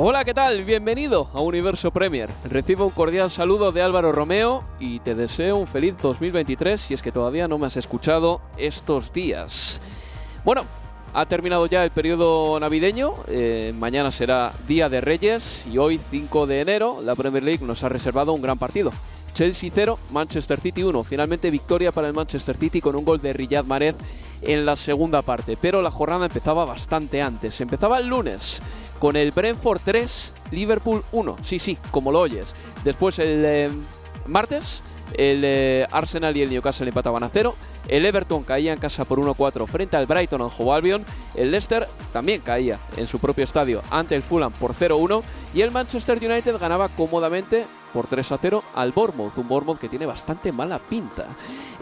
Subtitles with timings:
[0.00, 0.62] Hola, ¿qué tal?
[0.62, 2.30] Bienvenido a Universo Premier.
[2.44, 7.02] Recibo un cordial saludo de Álvaro Romeo y te deseo un feliz 2023 si es
[7.02, 9.80] que todavía no me has escuchado estos días.
[10.44, 10.62] Bueno,
[11.14, 16.46] ha terminado ya el periodo navideño, eh, mañana será Día de Reyes y hoy 5
[16.46, 18.92] de enero la Premier League nos ha reservado un gran partido.
[19.34, 21.02] Chelsea 0, Manchester City 1.
[21.02, 23.96] Finalmente victoria para el Manchester City con un gol de Riyad Mahrez
[24.42, 27.60] en la segunda parte, pero la jornada empezaba bastante antes.
[27.60, 28.62] Empezaba el lunes
[28.98, 31.36] con el Brentford 3, Liverpool 1.
[31.42, 32.52] Sí, sí, como lo oyes.
[32.84, 33.70] Después el eh,
[34.26, 34.82] martes,
[35.14, 37.54] el eh, Arsenal y el Newcastle empataban a 0.
[37.88, 41.04] El Everton caía en casa por 1-4 frente al Brighton Hove Albion.
[41.34, 45.22] El Leicester también caía en su propio estadio ante el Fulham por 0-1.
[45.54, 49.88] Y el Manchester United ganaba cómodamente por 3 a 0 al Bournemouth, un Bournemouth que
[49.88, 51.26] tiene bastante mala pinta.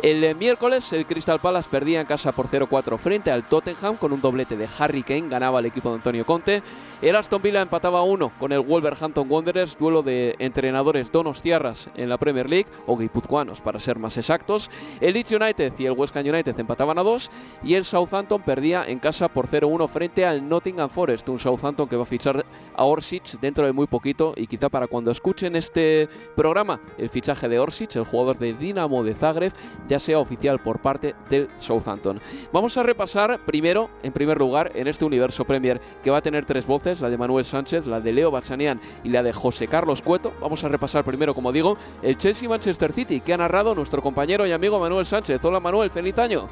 [0.02, 4.12] El eh, miércoles el Crystal Palace perdía en casa por 0-4 frente al Tottenham con
[4.12, 6.62] un doblete de Harry Kane, ganaba el equipo de Antonio Conte.
[7.00, 12.10] El Aston Villa empataba a 1 con el Wolverhampton Wanderers, duelo de entrenadores donostiarras en
[12.10, 14.70] la Premier League, o guipuzcoanos para ser más exactos.
[15.00, 17.30] El Leeds United y el West Ham United empataban a 2
[17.64, 21.96] y el Southampton perdía en casa por 0-1 frente al Nottingham Forest, un Southampton que
[21.96, 26.08] va a fichar a Orsic dentro de muy poquito y quizá para cuando escuchen este
[26.34, 29.52] programa el fichaje de Orsic, el jugador de Dinamo de Zagreb,
[29.88, 32.20] ya sea oficial por parte del Southampton.
[32.52, 36.44] Vamos a repasar primero, en primer lugar, en este universo Premier que va a tener
[36.44, 40.02] tres voces, la de Manuel Sánchez, la de Leo Bachanian y la de José Carlos
[40.02, 40.32] Cueto.
[40.40, 44.46] Vamos a repasar primero, como digo, el Chelsea Manchester City que ha narrado nuestro compañero
[44.46, 45.44] y amigo Manuel Sánchez.
[45.44, 46.48] Hola Manuel, feliz año.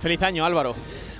[0.00, 0.74] Feliz año, Álvaro.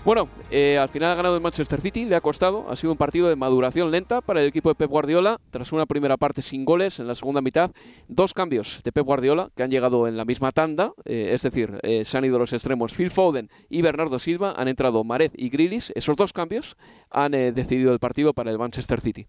[0.05, 2.97] Bueno, eh, al final ha ganado el Manchester City, le ha costado, ha sido un
[2.97, 6.65] partido de maduración lenta para el equipo de Pep Guardiola, tras una primera parte sin
[6.65, 7.73] goles, en la segunda mitad,
[8.07, 11.81] dos cambios de Pep Guardiola que han llegado en la misma tanda, eh, es decir,
[11.83, 15.51] eh, se han ido los extremos Phil Foden y Bernardo Silva, han entrado Marez y
[15.51, 16.77] Grilis, esos dos cambios
[17.11, 19.27] han decidido el partido para el Manchester City.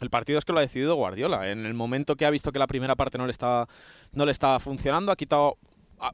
[0.00, 1.50] El partido es que lo ha decidido Guardiola.
[1.50, 3.68] En el momento que ha visto que la primera parte no le estaba,
[4.12, 5.56] no le estaba funcionando, ha quitado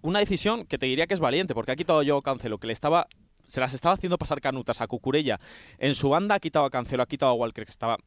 [0.03, 2.73] una decisión que te diría que es valiente, porque ha quitado yo Cancelo, que le
[2.73, 3.07] estaba
[3.45, 5.39] se las estaba haciendo pasar canutas a Cucurella
[5.79, 7.99] en su banda, ha quitado a Cancelo, ha quitado a Walker, que estaba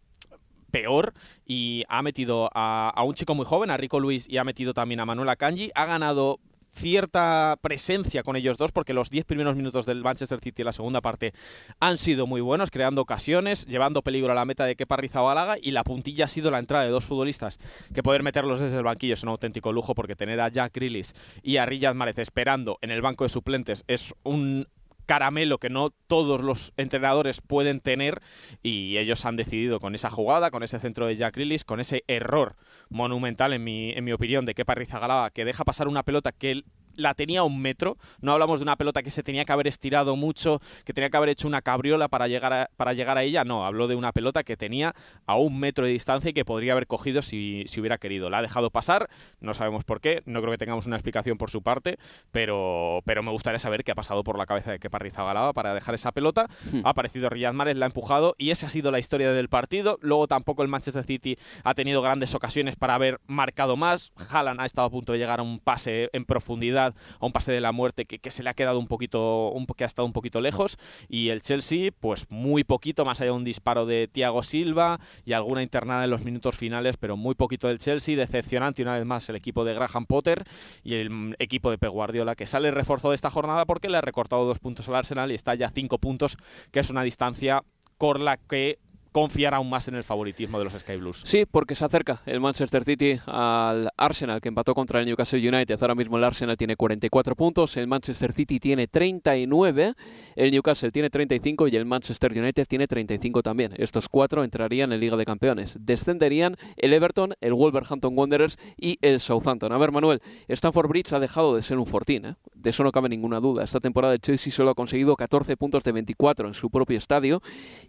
[0.71, 1.13] peor
[1.45, 4.73] y ha metido a, a, un chico muy joven, a Rico Luis, y ha metido
[4.73, 5.71] también a Manuel Akanji.
[5.75, 6.39] Ha ganado
[6.73, 10.73] cierta presencia con ellos dos porque los 10 primeros minutos del Manchester City en la
[10.73, 11.33] segunda parte
[11.79, 15.71] han sido muy buenos, creando ocasiones, llevando peligro a la meta de Kepa Rizabalaga y
[15.71, 17.59] la puntilla ha sido la entrada de dos futbolistas
[17.93, 21.13] que poder meterlos desde el banquillo es un auténtico lujo porque tener a Jack Grealish
[21.41, 24.67] y a Riyad Mahrez esperando en el banco de suplentes es un
[25.05, 28.21] caramelo que no todos los entrenadores pueden tener
[28.61, 32.03] y ellos han decidido con esa jugada, con ese centro de Jack Grealish, con ese
[32.07, 32.55] error
[32.89, 36.51] monumental en mi, en mi opinión de que Rizabalaga que deja pasar una pelota que
[36.51, 36.65] él
[36.95, 37.97] la tenía a un metro.
[38.21, 41.17] No hablamos de una pelota que se tenía que haber estirado mucho, que tenía que
[41.17, 43.43] haber hecho una cabriola para llegar a, para llegar a ella.
[43.43, 44.93] No, habló de una pelota que tenía
[45.25, 48.29] a un metro de distancia y que podría haber cogido si, si hubiera querido.
[48.29, 49.09] La ha dejado pasar,
[49.39, 51.97] no sabemos por qué, no creo que tengamos una explicación por su parte,
[52.31, 55.73] pero, pero me gustaría saber qué ha pasado por la cabeza de Kepa Rizabalaga para
[55.73, 56.47] dejar esa pelota.
[56.71, 56.85] Hmm.
[56.85, 59.97] Ha aparecido Riyad Mahrez, la ha empujado y esa ha sido la historia del partido.
[60.01, 64.11] Luego tampoco el Manchester City ha tenido grandes ocasiones para haber marcado más.
[64.29, 67.51] Haaland ha estado a punto de llegar a un pase en profundidad A un pase
[67.51, 70.05] de la muerte que, que se le ha quedado un poquito, un, que ha estado
[70.05, 70.77] un poquito lejos.
[71.09, 75.33] Y el Chelsea, pues muy poquito, más allá de un disparo de Thiago Silva y
[75.33, 78.15] alguna internada en los minutos finales, pero muy poquito del Chelsea.
[78.15, 80.43] Decepcionante una vez más el equipo de Graham Potter
[80.83, 84.01] y el equipo de Pep Guardiola, que sale reforzado de esta jornada porque le ha
[84.01, 86.37] recortado dos puntos al Arsenal y está ya cinco puntos,
[86.71, 87.63] que es una distancia
[87.97, 88.79] con la que
[89.13, 91.21] confiar aún más en el favoritismo de los Sky Blues.
[91.23, 95.77] Sí, porque se acerca el Manchester City al Arsenal, que empató contra el Newcastle United.
[95.81, 99.93] Ahora mismo el Arsenal tiene 44 puntos, el Manchester City tiene 39,
[100.35, 103.73] el Newcastle tiene 35 y el Manchester United tiene 35 también.
[103.77, 105.77] Estos cuatro entrarían en Liga de Campeones.
[105.79, 109.71] Descenderían el Everton, el Wolverhampton Wanderers y el Southampton.
[109.71, 112.35] A ver, Manuel, Stanford Bridge ha dejado de ser un fortín, ¿eh?
[112.55, 113.63] de eso no cabe ninguna duda.
[113.63, 117.41] Esta temporada el Chelsea solo ha conseguido 14 puntos de 24 en su propio estadio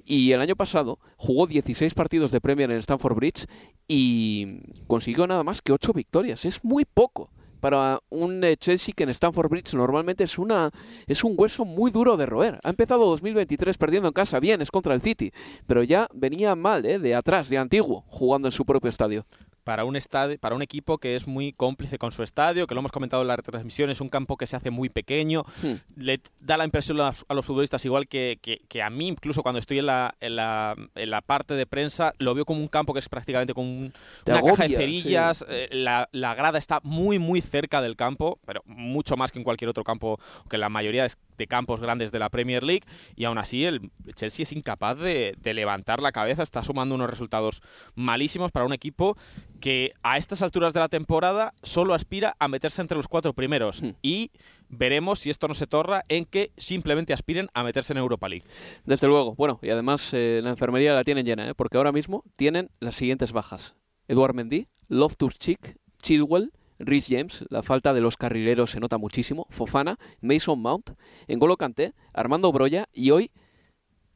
[0.04, 3.46] y el año pasado jugó 16 partidos de Premier en Stamford Bridge
[3.88, 6.44] y consiguió nada más que 8 victorias.
[6.44, 7.30] Es muy poco
[7.60, 10.70] para un eh, Chelsea que en Stamford Bridge normalmente es una
[11.06, 12.60] es un hueso muy duro de roer.
[12.62, 15.32] Ha empezado 2023 perdiendo en casa, bien, es contra el City,
[15.66, 16.98] pero ya venía mal, ¿eh?
[16.98, 19.24] de atrás, de antiguo, jugando en su propio estadio
[19.64, 22.80] para un estadio, para un equipo que es muy cómplice con su estadio, que lo
[22.80, 25.72] hemos comentado en la retransmisión, es un campo que se hace muy pequeño, hmm.
[25.96, 28.38] le da la impresión a, los futbolistas igual que,
[28.68, 32.14] que, a mí, incluso cuando estoy en la, en la, en, la, parte de prensa,
[32.18, 33.92] lo veo como un campo que es prácticamente como una
[34.24, 39.16] caja de cerillas, eh, la, la, grada está muy muy cerca del campo, pero mucho
[39.16, 40.20] más que en cualquier otro campo,
[40.50, 41.10] que la mayoría de
[41.48, 42.84] campos grandes de la Premier League,
[43.16, 47.10] y aún así el Chelsea es incapaz de, de levantar la cabeza, está sumando unos
[47.10, 47.60] resultados
[47.94, 49.16] malísimos para un equipo
[49.60, 53.82] que a estas alturas de la temporada solo aspira a meterse entre los cuatro primeros
[53.82, 53.90] hmm.
[54.02, 54.30] y
[54.68, 58.44] veremos si esto no se torra en que simplemente aspiren a meterse en Europa League.
[58.84, 61.54] Desde luego, bueno, y además eh, la enfermería la tienen llena, ¿eh?
[61.54, 63.74] porque ahora mismo tienen las siguientes bajas.
[64.08, 69.98] Eduard Mendy, Loftus-Cheek, Chilwell, Rhys James, la falta de los carrileros se nota muchísimo, Fofana,
[70.20, 70.90] Mason Mount,
[71.26, 73.30] Engolo Kanté, Armando Broya y hoy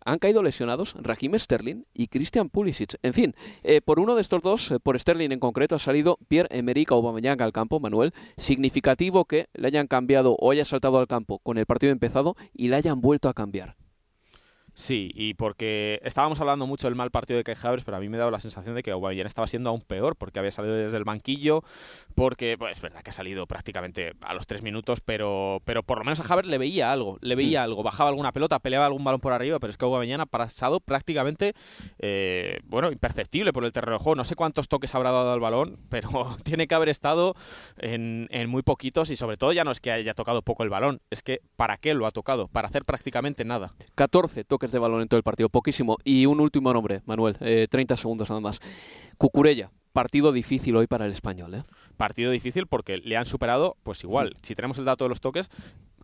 [0.05, 2.97] han caído lesionados Raheem Sterling y Christian Pulisic.
[3.03, 6.19] En fin, eh, por uno de estos dos, eh, por Sterling en concreto, ha salido
[6.29, 8.15] Pierre-Emerick Aubameyang al campo, Manuel.
[8.37, 12.69] Significativo que le hayan cambiado o haya saltado al campo con el partido empezado y
[12.69, 13.77] le hayan vuelto a cambiar.
[14.79, 18.09] Sí, y porque estábamos hablando mucho del mal partido de Kai Havertz, pero a mí
[18.09, 20.97] me dado la sensación de que Aubameyang estaba siendo aún peor, porque había salido desde
[20.97, 21.65] el banquillo,
[22.15, 25.99] porque, pues es verdad que ha salido prácticamente a los tres minutos, pero, pero por
[25.99, 29.03] lo menos a Havertz le veía algo, le veía algo, bajaba alguna pelota, peleaba algún
[29.03, 31.55] balón por arriba, pero es que Aubameyang ha pasado prácticamente,
[31.99, 34.15] eh, bueno, imperceptible por el terreno de juego.
[34.15, 37.35] No sé cuántos toques habrá dado al balón, pero tiene que haber estado
[37.79, 40.71] en, en muy poquitos y sobre todo ya no es que haya tocado poco el
[40.71, 42.47] balón, es que ¿para qué lo ha tocado?
[42.47, 43.75] Para hacer prácticamente nada.
[43.97, 45.97] 14 toques de balón en todo el partido, poquísimo.
[46.05, 48.61] Y un último nombre, Manuel, 30 eh, segundos nada más.
[49.17, 51.55] Cucurella, partido difícil hoy para el español.
[51.55, 51.63] ¿eh?
[51.97, 55.51] Partido difícil porque le han superado, pues igual, si tenemos el dato de los toques,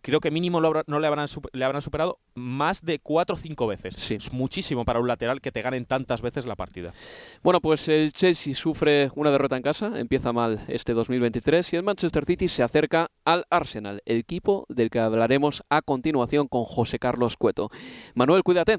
[0.05, 4.11] creo que mínimo no le habrán, le habrán superado más de cuatro o cinco veces.
[4.11, 6.93] Es muchísimo para un lateral que te ganen tantas veces la partida.
[7.41, 11.83] Bueno, pues el Chelsea sufre una derrota en casa, empieza mal este 2023 y el
[11.83, 16.99] Manchester City se acerca al Arsenal, el equipo del que hablaremos a continuación con José
[16.99, 17.71] Carlos Cueto.
[18.13, 18.77] Manuel, cuídate.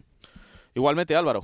[0.76, 1.42] Igualmente, Álvaro.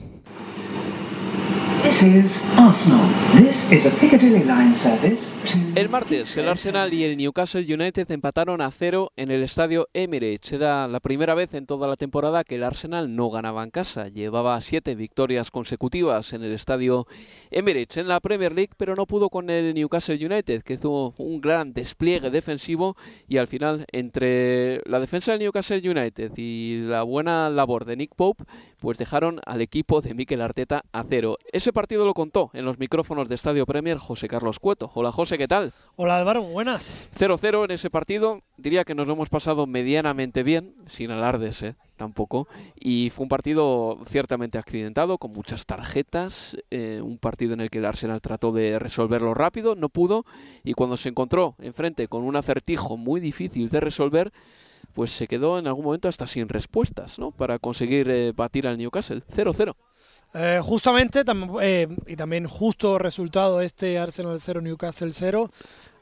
[5.74, 10.52] El martes, el Arsenal y el Newcastle United empataron a cero en el estadio Emirates.
[10.52, 14.08] Era la primera vez en toda la temporada que el Arsenal no ganaba en casa.
[14.08, 17.06] Llevaba siete victorias consecutivas en el estadio
[17.50, 21.40] Emirates en la Premier League, pero no pudo con el Newcastle United, que hizo un
[21.40, 22.96] gran despliegue defensivo
[23.26, 28.14] y al final, entre la defensa del Newcastle United y la buena labor de Nick
[28.14, 28.44] Pope,
[28.78, 31.38] pues dejaron al equipo de Mikel Arteta a cero.
[31.52, 34.90] Ese partido lo contó en los micrófonos de Estadio Premier José Carlos Cueto.
[34.94, 35.72] Hola José, ¿qué tal?
[35.96, 37.08] Hola Álvaro, buenas.
[37.18, 38.42] 0-0 en ese partido.
[38.56, 41.74] Diría que nos lo hemos pasado medianamente bien, sin alardes, ¿eh?
[41.96, 42.48] tampoco.
[42.78, 46.56] Y fue un partido ciertamente accidentado, con muchas tarjetas.
[46.70, 50.24] Eh, un partido en el que el Arsenal trató de resolverlo rápido, no pudo.
[50.64, 54.32] Y cuando se encontró enfrente con un acertijo muy difícil de resolver,
[54.94, 57.30] pues se quedó en algún momento hasta sin respuestas, ¿no?
[57.30, 59.22] Para conseguir eh, batir al Newcastle.
[59.34, 59.74] 0-0.
[60.34, 61.22] Eh, justamente,
[61.60, 65.50] eh, y también justo resultado este Arsenal 0, Newcastle 0,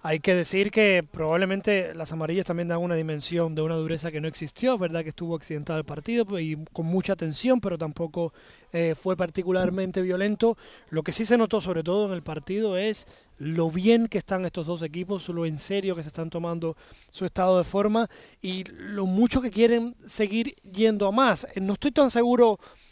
[0.02, 4.20] hay que decir que probablemente las amarillas también dan una dimensión de una dureza que
[4.20, 8.32] no existió, verdad que estuvo accidentado el partido pues, y con mucha tensión, pero tampoco
[8.72, 10.56] eh, fue particularmente violento.
[10.88, 13.06] Lo que sí se notó sobre todo en el partido es
[13.36, 16.76] lo bien que están estos dos equipos, lo en serio que se están tomando
[17.10, 18.08] su estado de forma
[18.40, 21.46] y lo mucho que quieren seguir yendo a más.
[21.60, 22.89] No estoy tan seguro, eh,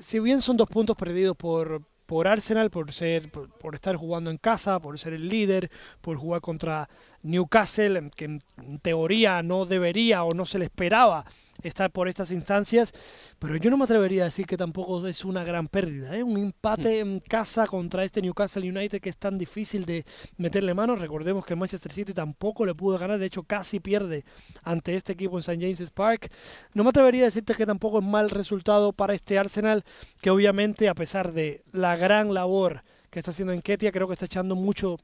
[0.00, 4.36] si bien son dos puntos perdidos por por Arsenal, por ser, por, estar jugando en
[4.36, 5.70] casa, por ser el líder,
[6.00, 6.88] por jugar contra
[7.22, 8.42] Newcastle, que en
[8.82, 11.24] teoría no debería o no se le esperaba
[11.62, 12.92] estar por estas instancias,
[13.38, 16.16] pero yo no me atrevería a decir que tampoco es una gran pérdida.
[16.16, 16.22] ¿eh?
[16.22, 20.04] Un empate en casa contra este Newcastle United que es tan difícil de
[20.36, 20.96] meterle mano.
[20.96, 24.24] Recordemos que Manchester City tampoco le pudo ganar, de hecho casi pierde
[24.62, 25.60] ante este equipo en St.
[25.60, 26.30] James's Park.
[26.74, 29.84] No me atrevería a decirte que tampoco es mal resultado para este Arsenal,
[30.20, 34.14] que obviamente a pesar de la gran labor que está haciendo en Ketia, creo que
[34.14, 34.96] está echando mucho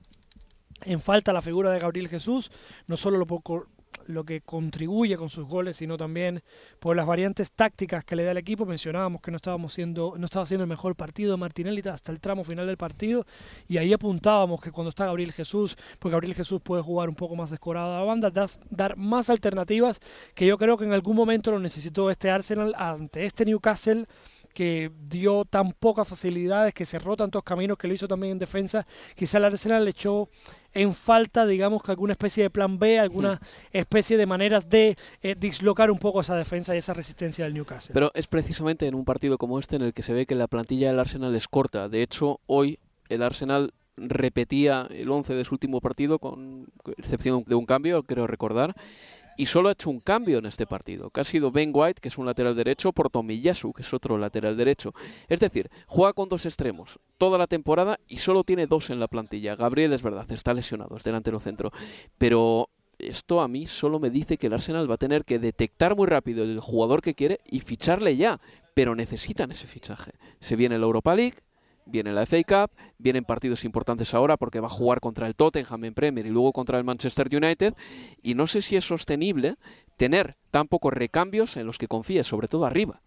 [0.85, 2.51] en falta la figura de Gabriel Jesús,
[2.87, 3.67] no solo lo, poco,
[4.07, 6.43] lo que contribuye con sus goles, sino también
[6.81, 8.67] por las variantes tácticas que le da el equipo.
[8.67, 12.21] Mencionábamos que no estábamos siendo, no estaba siendo el mejor partido de Martinelli hasta el
[12.21, 13.27] tramo final del partido,
[13.69, 17.37] y ahí apuntábamos que cuando está Gabriel Jesús, pues Gabriel Jesús puede jugar un poco
[17.37, 18.31] más descorado a la banda,
[18.71, 20.01] dar más alternativas,
[20.35, 24.07] que yo creo que en algún momento lo necesitó este Arsenal ante este Newcastle
[24.57, 28.87] que dio tan pocas facilidades, que cerró tantos caminos, que lo hizo también en defensa,
[29.15, 30.31] quizá el Arsenal le echó
[30.73, 33.39] en falta, digamos, que alguna especie de plan B, alguna
[33.71, 37.93] especie de maneras de eh, dislocar un poco esa defensa y esa resistencia del Newcastle.
[37.93, 40.49] Pero es precisamente en un partido como este en el que se ve que la
[40.49, 41.91] plantilla del Arsenal es corta.
[41.91, 42.79] De hecho, hoy
[43.11, 48.27] el Arsenal repetía el 11 de su último partido, con excepción de un cambio, creo
[48.27, 48.75] recordar,
[49.37, 52.09] y solo ha hecho un cambio en este partido, que ha sido Ben White, que
[52.09, 54.95] es un lateral derecho, por Tomiyasu, que es otro lateral derecho.
[55.29, 59.09] Es decir, juega con dos extremos toda la temporada y solo tiene dos en la
[59.09, 59.57] plantilla.
[59.57, 61.71] Gabriel es verdad, está lesionado, es delantero centro,
[62.19, 65.97] pero esto a mí solo me dice que el Arsenal va a tener que detectar
[65.97, 68.41] muy rápido el jugador que quiere y ficharle ya,
[68.75, 70.13] pero necesitan ese fichaje.
[70.41, 71.39] Se viene la Europa League,
[71.87, 75.85] viene la FA Cup, vienen partidos importantes ahora porque va a jugar contra el Tottenham
[75.85, 77.75] en Premier y luego contra el Manchester United
[78.23, 79.57] y no sé si es sostenible
[79.97, 83.01] tener tan pocos recambios en los que confíe, sobre todo arriba.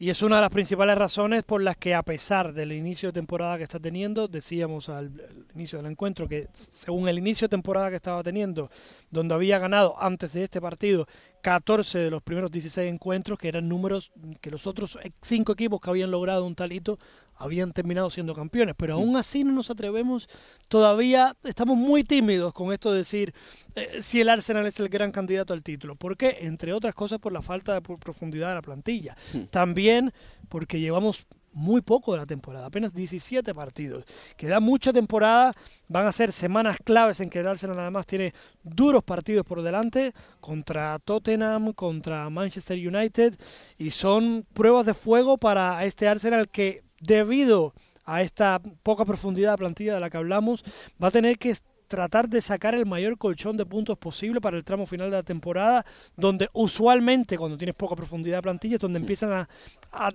[0.00, 3.14] Y es una de las principales razones por las que a pesar del inicio de
[3.14, 5.10] temporada que está teniendo, decíamos al
[5.56, 8.70] inicio del encuentro que según el inicio de temporada que estaba teniendo,
[9.10, 11.08] donde había ganado antes de este partido
[11.42, 15.90] 14 de los primeros 16 encuentros, que eran números que los otros cinco equipos que
[15.90, 17.00] habían logrado un talito
[17.38, 20.28] habían terminado siendo campeones, pero aún así no nos atrevemos,
[20.68, 23.34] todavía estamos muy tímidos con esto de decir
[23.74, 25.94] eh, si el Arsenal es el gran candidato al título.
[25.94, 26.38] ¿Por qué?
[26.40, 29.16] Entre otras cosas por la falta de profundidad de la plantilla.
[29.50, 30.12] También
[30.48, 34.04] porque llevamos muy poco de la temporada, apenas 17 partidos.
[34.36, 35.52] Queda mucha temporada,
[35.88, 40.12] van a ser semanas claves en que el Arsenal además tiene duros partidos por delante
[40.40, 43.34] contra Tottenham, contra Manchester United
[43.76, 47.74] y son pruebas de fuego para este Arsenal que debido
[48.04, 50.64] a esta poca profundidad de plantilla de la que hablamos,
[51.02, 51.54] va a tener que
[51.88, 55.22] tratar de sacar el mayor colchón de puntos posible para el tramo final de la
[55.22, 55.84] temporada,
[56.16, 59.48] donde usualmente cuando tienes poca profundidad de plantilla es donde empiezan a,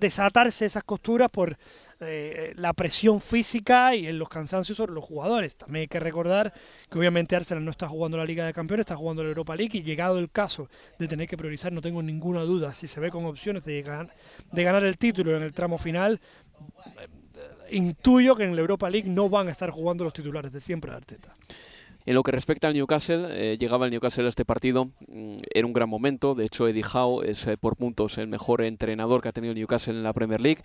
[0.00, 1.58] desatarse esas costuras por
[2.00, 5.56] eh, la presión física y en los cansancios sobre los jugadores.
[5.56, 6.52] También hay que recordar
[6.88, 9.76] que obviamente Arsenal no está jugando la Liga de Campeones, está jugando la Europa League
[9.76, 13.10] y llegado el caso de tener que priorizar, no tengo ninguna duda, si se ve
[13.10, 13.82] con opciones de,
[14.52, 16.20] de ganar el título en el tramo final,
[17.70, 20.90] intuyo que en la Europa League no van a estar jugando los titulares de siempre
[20.90, 21.36] de Arteta.
[22.06, 25.66] En lo que respecta al Newcastle, eh, llegaba el Newcastle a este partido, mm, era
[25.66, 29.28] un gran momento, de hecho Eddie Howe es eh, por puntos el mejor entrenador que
[29.28, 30.62] ha tenido el Newcastle en la Premier League,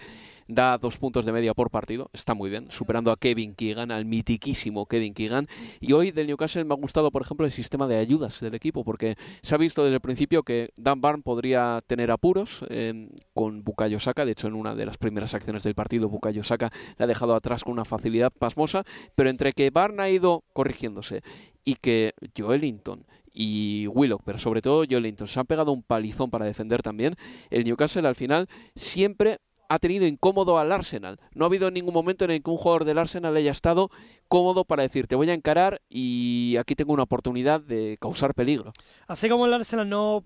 [0.50, 4.06] da dos puntos de media por partido, está muy bien, superando a Kevin Keegan, al
[4.06, 5.48] mitiquísimo Kevin Keegan.
[5.80, 8.84] Y hoy del Newcastle me ha gustado, por ejemplo, el sistema de ayudas del equipo,
[8.84, 13.64] porque se ha visto desde el principio que Dan Barn podría tener apuros eh, con
[13.64, 17.04] Bukayo Saka, de hecho en una de las primeras acciones del partido Bukayo Saka le
[17.04, 21.22] ha dejado atrás con una facilidad pasmosa, pero entre que Barn ha ido corrigiéndose
[21.64, 26.46] y que Joelinton y Willock, pero sobre todo Joelinton, se han pegado un palizón para
[26.46, 27.16] defender también,
[27.52, 29.38] el Newcastle al final siempre
[29.70, 31.20] ha tenido incómodo al Arsenal.
[31.34, 33.90] No ha habido ningún momento en el que un jugador del Arsenal haya estado
[34.28, 38.74] cómodo para decir, te voy a encarar y aquí tengo una oportunidad de causar peligro.
[39.08, 40.24] Así como el Arsenal no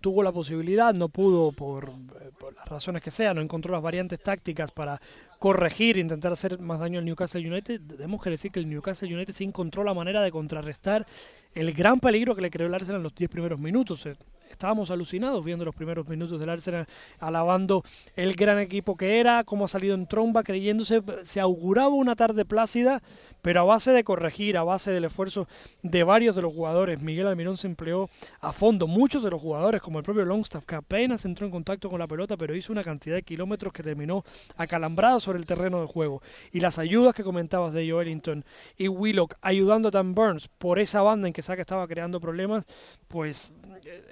[0.00, 1.92] tuvo la posibilidad, no pudo por,
[2.38, 5.00] por las razones que sea, no encontró las variantes tácticas para
[5.38, 9.34] corregir, intentar hacer más daño al Newcastle United, tenemos que decir que el Newcastle United
[9.34, 11.06] sí encontró la manera de contrarrestar
[11.54, 14.06] el gran peligro que le creó el Arsenal en los 10 primeros minutos
[14.50, 16.86] estábamos alucinados viendo los primeros minutos del Arsenal,
[17.18, 17.82] alabando
[18.16, 22.44] el gran equipo que era, cómo ha salido en tromba, creyéndose, se auguraba una tarde
[22.44, 23.02] plácida,
[23.42, 25.48] pero a base de corregir, a base del esfuerzo
[25.82, 28.08] de varios de los jugadores, Miguel Almirón se empleó
[28.40, 31.90] a fondo, muchos de los jugadores, como el propio Longstaff, que apenas entró en contacto
[31.90, 34.24] con la pelota, pero hizo una cantidad de kilómetros que terminó
[34.56, 36.22] acalambrado sobre el terreno de juego.
[36.52, 38.44] Y las ayudas que comentabas de Joelinton
[38.76, 42.64] y Willock ayudando a Dan Burns por esa banda en que Saka estaba creando problemas,
[43.08, 43.52] pues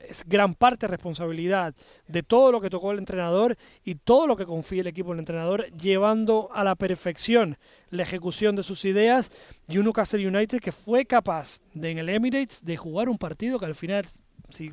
[0.09, 1.75] es gran parte responsabilidad
[2.07, 5.21] de todo lo que tocó el entrenador y todo lo que confía el equipo del
[5.21, 7.59] entrenador, llevando a la perfección
[7.91, 9.31] la ejecución de sus ideas
[9.69, 13.59] y un Newcastle United que fue capaz de en el Emirates de jugar un partido
[13.59, 14.07] que al final,
[14.51, 14.73] si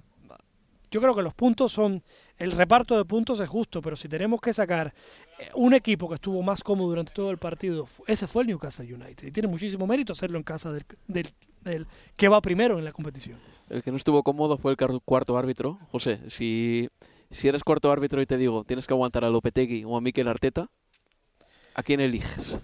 [0.91, 2.01] yo creo que los puntos son,
[2.37, 4.93] el reparto de puntos es justo, pero si tenemos que sacar
[5.37, 8.93] eh, un equipo que estuvo más cómodo durante todo el partido, ese fue el Newcastle
[8.93, 9.27] United.
[9.27, 13.39] Y tiene muchísimo mérito hacerlo en casa del, del, que va primero en la competición.
[13.69, 15.79] El que no estuvo cómodo fue el cuarto árbitro.
[15.91, 16.87] José, si,
[17.29, 20.27] si eres cuarto árbitro y te digo, tienes que aguantar a Lopetegui o a Mikel
[20.29, 20.69] Arteta,
[21.73, 22.59] ¿a quién eliges?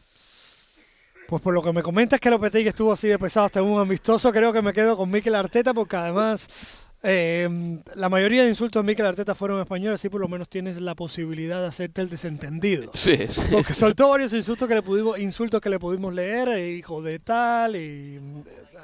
[1.31, 4.33] Pues por lo que me comentas que Lopetegui estuvo así de pesado hasta un amistoso,
[4.33, 7.47] creo que me quedo con Mikel Arteta porque además eh,
[7.95, 10.93] la mayoría de insultos de Mikel Arteta fueron españoles, así por lo menos tienes la
[10.93, 12.91] posibilidad de hacerte el desentendido.
[12.95, 13.17] Sí,
[13.49, 17.17] Porque soltó varios insultos que le pudimos, insultos que le pudimos leer, eh, hijo de
[17.19, 18.19] tal, y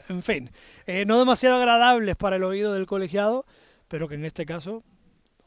[0.07, 0.49] en fin.
[0.85, 3.45] Eh, no demasiado agradables para el oído del colegiado,
[3.89, 4.83] pero que en este caso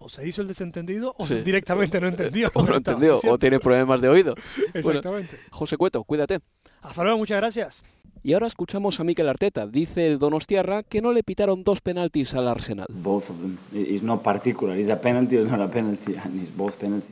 [0.01, 2.51] o se hizo el desentendido o directamente no entendió.
[2.55, 4.35] O no entendió, o tiene problemas de oído.
[4.75, 5.39] Exactamente.
[5.51, 6.41] José Cueto, cuídate.
[6.83, 7.83] Hasta luego, muchas gracias.
[8.23, 9.67] Y ahora escuchamos a Mikel Arteta.
[9.67, 12.87] Dice el Donostiarra que no le pitaron dos penaltis al Arsenal.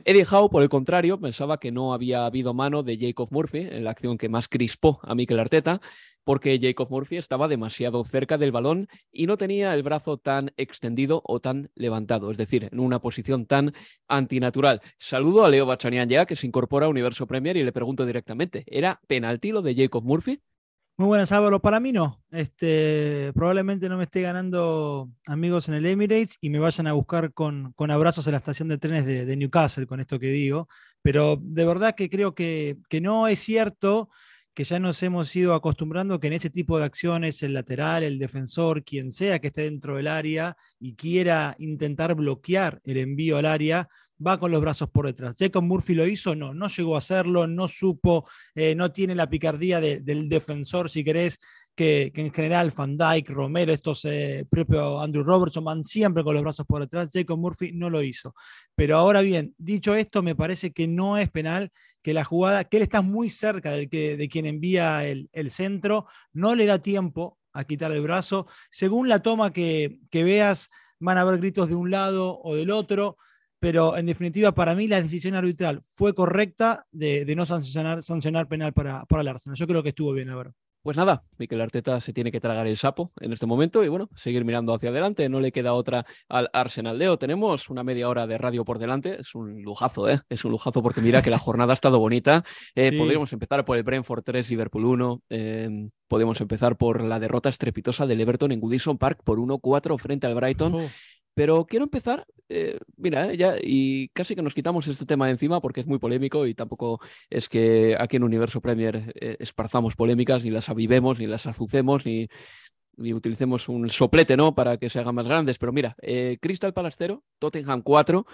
[0.05, 3.85] Eddie Howe, por el contrario, pensaba que no había habido mano de Jacob Murphy en
[3.85, 5.81] la acción que más crispó a Mikel Arteta,
[6.23, 11.21] porque Jacob Murphy estaba demasiado cerca del balón y no tenía el brazo tan extendido
[11.25, 13.73] o tan levantado, es decir, en una posición tan
[14.07, 14.81] antinatural.
[14.97, 18.63] Saludo a Leo Bachanian ya, que se incorpora a Universo Premier y le pregunto directamente,
[18.67, 20.41] ¿era penalti lo de Jacob Murphy?
[20.99, 21.61] Muy buenas, Álvaro.
[21.61, 22.21] Para mí no.
[22.29, 27.31] Este, probablemente no me esté ganando amigos en el Emirates y me vayan a buscar
[27.31, 30.67] con, con abrazos en la estación de trenes de, Newcastle con esto que digo.
[31.01, 34.09] Pero de verdad que creo que, que no es cierto
[34.59, 38.19] que ya nos hemos ido acostumbrando que en ese tipo de acciones el lateral, el
[38.19, 43.45] defensor, quien sea que esté dentro del área y quiera intentar bloquear el envío al
[43.45, 43.87] área,
[44.19, 45.37] va con los brazos por detrás.
[45.39, 49.29] Jacob Murphy lo hizo, no, no llegó a hacerlo, no supo, eh, no tiene la
[49.29, 51.39] picardía del defensor, si querés,
[51.79, 56.43] que, en general Van Dyke, Romero, estos eh, propio Andrew Robertson van siempre con los
[56.43, 57.09] brazos por detrás.
[57.13, 58.35] Jacob Murphy no lo hizo.
[58.75, 61.71] Pero ahora bien, dicho esto, me parece que no es penal
[62.01, 65.51] que la jugada, que él está muy cerca del que, de quien envía el, el
[65.51, 68.47] centro, no le da tiempo a quitar el brazo.
[68.69, 70.69] Según la toma que, que veas,
[70.99, 73.17] van a haber gritos de un lado o del otro
[73.61, 78.71] pero en definitiva para mí la decisión arbitral fue correcta de, no sancionar, sancionar penal
[78.71, 79.57] para, para el Arsenal.
[79.57, 80.53] Yo creo que estuvo bien, Álvaro.
[80.81, 84.09] Pues nada, Miquel Arteta se tiene que tragar el sapo en este momento y bueno,
[84.15, 85.27] seguir mirando hacia adelante.
[85.27, 86.97] No le queda otra al Arsenal.
[86.97, 89.19] Leo, tenemos una media hora de radio por delante.
[89.19, 90.21] Es un lujazo, ¿eh?
[90.29, 92.45] Es un lujazo porque mira que la jornada ha estado bonita.
[92.75, 95.23] Eh, podríamos empezar por el Brentford 3, Liverpool 1.
[95.29, 100.27] Eh, podemos empezar por la derrota estrepitosa del Everton en Goodison Park por 1-4 frente
[100.27, 100.89] al Brighton.
[101.33, 105.33] Pero quiero empezar, eh, mira, eh, ya, y casi que nos quitamos este tema de
[105.33, 109.95] encima porque es muy polémico y tampoco es que aquí en Universo Premier eh, esparzamos
[109.95, 112.27] polémicas, ni las avivemos, ni las azucemos, ni,
[112.97, 114.55] utilicemos un soplete, ¿no?
[114.55, 115.57] Para que se hagan más grandes.
[115.57, 115.95] Pero mira,
[116.41, 118.25] Crystal Palastero, Tottenham 4,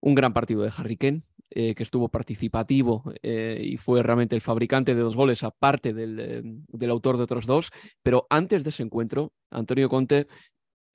[0.00, 5.02] un gran partido de Harry Kane, que estuvo participativo y fue realmente el fabricante de
[5.02, 7.70] dos goles, aparte del, autor de otros dos.
[8.02, 10.26] Pero antes de ese encuentro, Antonio Conte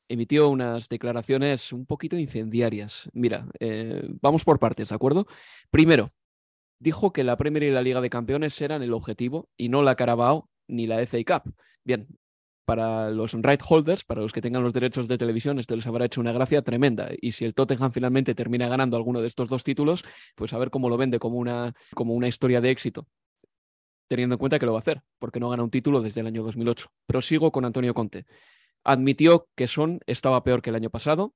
[0.10, 3.10] emitió unas declaraciones un poquito incendiarias.
[3.14, 5.28] Mira, eh, vamos por partes, ¿de acuerdo?
[5.70, 6.14] Primero,
[6.80, 9.96] dijo que la Premier y la Liga de Campeones eran el objetivo y no la
[9.96, 11.54] Carabao ni la FA Cup.
[11.84, 12.08] Bien,
[12.66, 16.06] para los right holders, para los que tengan los derechos de televisión, esto les habrá
[16.06, 17.10] hecho una gracia tremenda.
[17.22, 20.04] Y si el Tottenham finalmente termina ganando alguno de estos dos títulos,
[20.36, 23.08] pues a ver cómo lo vende como una, como una historia de éxito.
[24.10, 26.28] Teniendo en cuenta que lo va a hacer, porque no gana un título desde el
[26.28, 26.90] año 2008.
[27.06, 28.26] Prosigo con Antonio Conte
[28.84, 31.34] admitió que Son estaba peor que el año pasado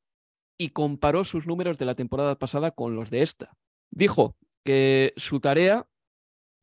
[0.58, 3.58] y comparó sus números de la temporada pasada con los de esta.
[3.90, 5.88] Dijo que su tarea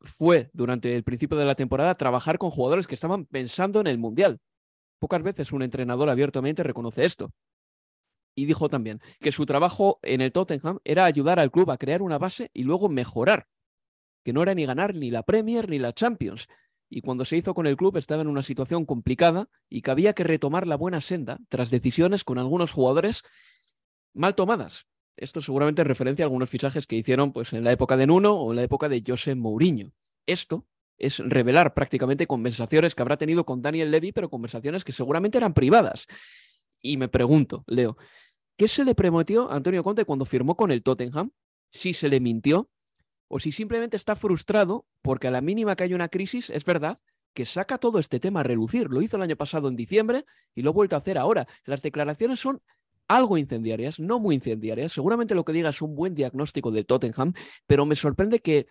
[0.01, 3.97] fue durante el principio de la temporada trabajar con jugadores que estaban pensando en el
[3.97, 4.39] Mundial.
[4.99, 7.31] Pocas veces un entrenador abiertamente reconoce esto.
[8.35, 12.01] Y dijo también que su trabajo en el Tottenham era ayudar al club a crear
[12.01, 13.47] una base y luego mejorar,
[14.23, 16.47] que no era ni ganar ni la Premier ni la Champions,
[16.89, 20.13] y cuando se hizo con el club estaba en una situación complicada y que había
[20.13, 23.23] que retomar la buena senda tras decisiones con algunos jugadores
[24.13, 24.87] mal tomadas.
[25.15, 28.33] Esto seguramente en referencia a algunos fichajes que hicieron pues, en la época de Nuno
[28.35, 29.91] o en la época de José Mourinho.
[30.25, 30.65] Esto
[30.97, 35.53] es revelar prácticamente conversaciones que habrá tenido con Daniel Levy, pero conversaciones que seguramente eran
[35.53, 36.07] privadas.
[36.81, 37.97] Y me pregunto, Leo,
[38.57, 41.31] ¿qué se le prometió a Antonio Conte cuando firmó con el Tottenham?
[41.71, 42.69] Si se le mintió,
[43.29, 46.99] o si simplemente está frustrado porque a la mínima que hay una crisis, es verdad
[47.33, 48.89] que saca todo este tema a relucir.
[48.89, 51.47] Lo hizo el año pasado en diciembre y lo ha vuelto a hacer ahora.
[51.63, 52.61] Las declaraciones son
[53.07, 54.91] algo incendiarias, no muy incendiarias.
[54.91, 57.33] Seguramente lo que diga es un buen diagnóstico de Tottenham,
[57.67, 58.67] pero me sorprende que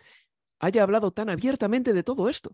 [0.59, 2.51] haya hablado tan abiertamente de todo esto.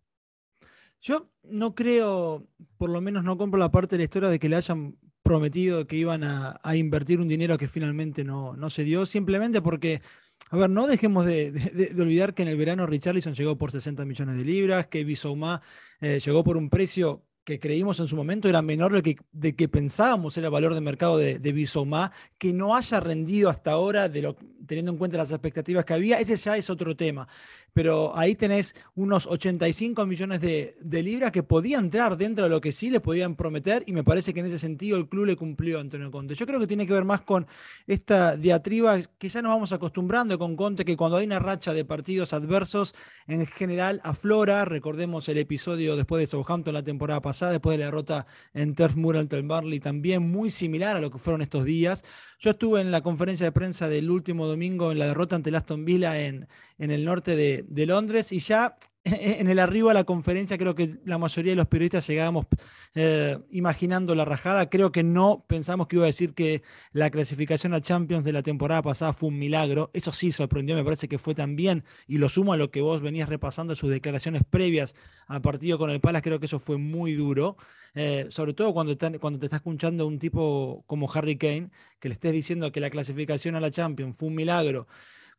[1.00, 2.46] Yo no creo,
[2.78, 5.86] por lo menos no compro la parte de la historia de que le hayan prometido
[5.86, 10.02] que iban a, invertir un dinero que finalmente no, no se dio, simplemente porque
[10.50, 11.52] a ver, no dejemos de,
[11.98, 15.62] olvidar que en el verano Richarlison llegó por 60 millones de libras, que Bisouma
[16.00, 19.68] eh, llegó por un precio que creímos en su momento era menor de que, que
[19.68, 24.10] pensábamos era el valor de mercado de, de Bissouma, que no haya rendido hasta ahora,
[24.10, 27.28] teniendo en cuenta las expectativas que había, ese ya es otro tema.
[27.74, 32.70] Pero ahí tenés unos 85 millones de, libras que podían entrar dentro de lo que
[32.70, 35.78] sí les podían prometer y me parece que en ese sentido el club le cumplió
[35.78, 36.34] a Antonio Conte.
[36.36, 37.46] Yo creo que tiene que ver más con
[37.86, 41.84] esta diatriba que ya nos vamos acostumbrando con Conte, que cuando hay una racha de
[41.84, 42.94] partidos adversos,
[43.26, 47.86] en general aflora, recordemos el episodio después de Southampton la temporada pasada, después de la
[47.86, 51.64] derrota en Turf Moor ante el Barley, también muy similar a lo que fueron estos
[51.64, 52.04] días.
[52.44, 55.56] Yo estuve en la conferencia de prensa del último domingo en la derrota ante el
[55.56, 58.76] Aston Villa en, en el norte de, de Londres y ya
[59.40, 62.46] en el arribo a la conferencia creo que la mayoría de los periodistas llegábamos
[62.94, 64.70] eh, imaginando la rajada.
[64.70, 66.62] Creo que no pensamos que iba a decir que
[66.92, 69.90] la clasificación a Champions de la temporada pasada fue un milagro.
[69.92, 73.02] Eso sí sorprendió, me parece que fue también, y lo sumo a lo que vos
[73.02, 74.94] venías repasando, sus declaraciones previas
[75.26, 77.56] al partido con el Palas, creo que eso fue muy duro.
[77.96, 82.14] Eh, sobre todo cuando, cuando te está escuchando un tipo como Harry Kane, que le
[82.14, 84.88] estés diciendo que la clasificación a la Champions fue un milagro,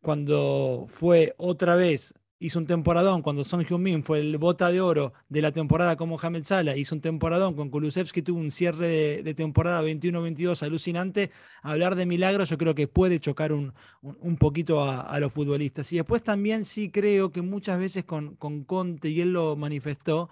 [0.01, 2.13] cuando fue otra vez
[2.45, 6.15] hizo un temporadón cuando Son Heung-min fue el bota de oro de la temporada como
[6.15, 11.31] Mohamed Salah, hizo un temporadón con Kulusevski, tuvo un cierre de, temporada 21-22 alucinante.
[11.61, 15.91] Hablar de milagros yo creo que puede chocar un, un, poquito a, los futbolistas.
[15.91, 20.29] Y después también sí creo que muchas veces con, con Conte, y él lo manifestó,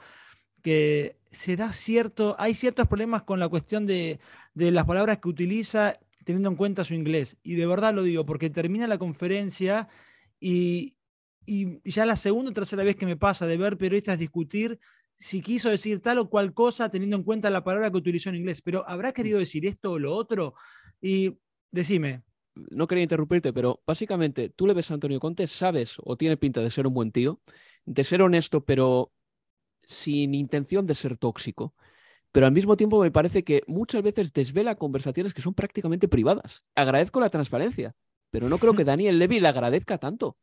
[0.61, 4.19] que se da cierto, hay ciertos problemas con la cuestión de,
[4.53, 7.37] de las palabras que utiliza teniendo en cuenta su inglés.
[7.43, 9.89] Y de verdad lo digo, porque termina la conferencia
[10.39, 10.93] y,
[11.45, 14.79] y ya la segunda o tercera vez que me pasa de ver periodistas discutir
[15.15, 18.35] si quiso decir tal o cual cosa teniendo en cuenta la palabra que utilizó en
[18.35, 20.55] inglés, pero ¿habrá querido decir esto o lo otro?
[21.01, 21.37] Y
[21.71, 22.23] decime.
[22.55, 26.61] No quería interrumpirte, pero básicamente tú le ves a Antonio Conte, sabes o tiene pinta
[26.61, 27.41] de ser un buen tío,
[27.85, 29.11] de ser honesto, pero
[29.81, 31.73] sin intención de ser tóxico.
[32.31, 36.63] Pero al mismo tiempo me parece que muchas veces desvela conversaciones que son prácticamente privadas.
[36.75, 37.95] Agradezco la transparencia,
[38.31, 40.37] pero no creo que Daniel Levy le agradezca tanto.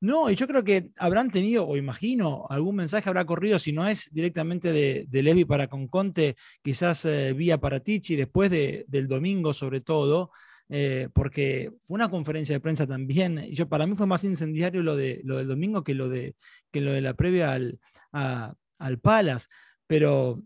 [0.00, 3.88] No, y yo creo que habrán tenido, o imagino, algún mensaje habrá corrido, si no
[3.88, 9.52] es directamente de, Levi para con Conte, quizás eh, vía para Tichi, después del domingo
[9.54, 10.30] sobre todo,
[10.68, 13.38] eh, porque fue una conferencia de prensa también.
[13.38, 16.36] Y yo, para mí fue más incendiario lo, de, del domingo que lo de,
[16.72, 17.80] la previa al,
[18.12, 19.48] al Palace.
[19.88, 20.42] Pero,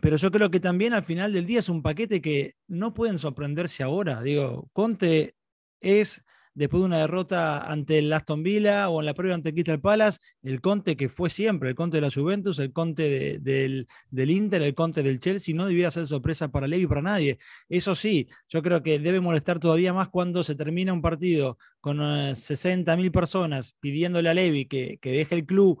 [0.00, 3.18] pero yo creo que también al final del día es un paquete que no pueden
[3.18, 4.22] sorprenderse ahora.
[4.22, 5.34] Digo, Conte
[5.80, 9.80] es después de una derrota ante el Aston Villa o en la previa ante Crystal
[9.80, 14.62] Palace, el Conte que fue siempre, el Conte de la Juventus, el Conte del, Inter,
[14.62, 17.38] el Conte del Chelsea, no debiera ser sorpresa para Levi y para nadie.
[17.68, 21.98] Eso sí, yo creo que debe molestar todavía más cuando se termina un partido con
[21.98, 25.80] 60.000 eh, personas pidiéndole a Levi que, que deje el club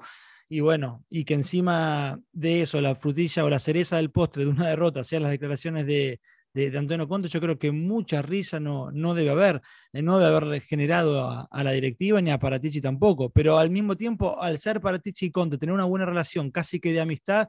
[0.52, 4.50] y bueno, y que encima de eso la frutilla o la cereza del postre de
[4.50, 6.20] una derrota sean las declaraciones de,
[6.52, 10.36] de, Antonio Conte, yo creo que mucha risa no, no debe haber, eh, no debe
[10.36, 14.80] haber generado a, la directiva ni a Paratici tampoco, pero al mismo tiempo, al ser
[14.80, 17.48] Paratici y Conte, tener una buena relación casi que de amistad,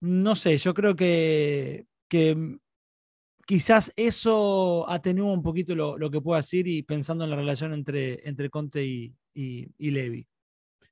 [0.00, 2.58] no sé, yo creo que, que
[3.46, 8.28] quizás eso atenúa un poquito lo, que puedo decir y pensando en la relación entre,
[8.28, 10.26] entre Conte y, y, Levi.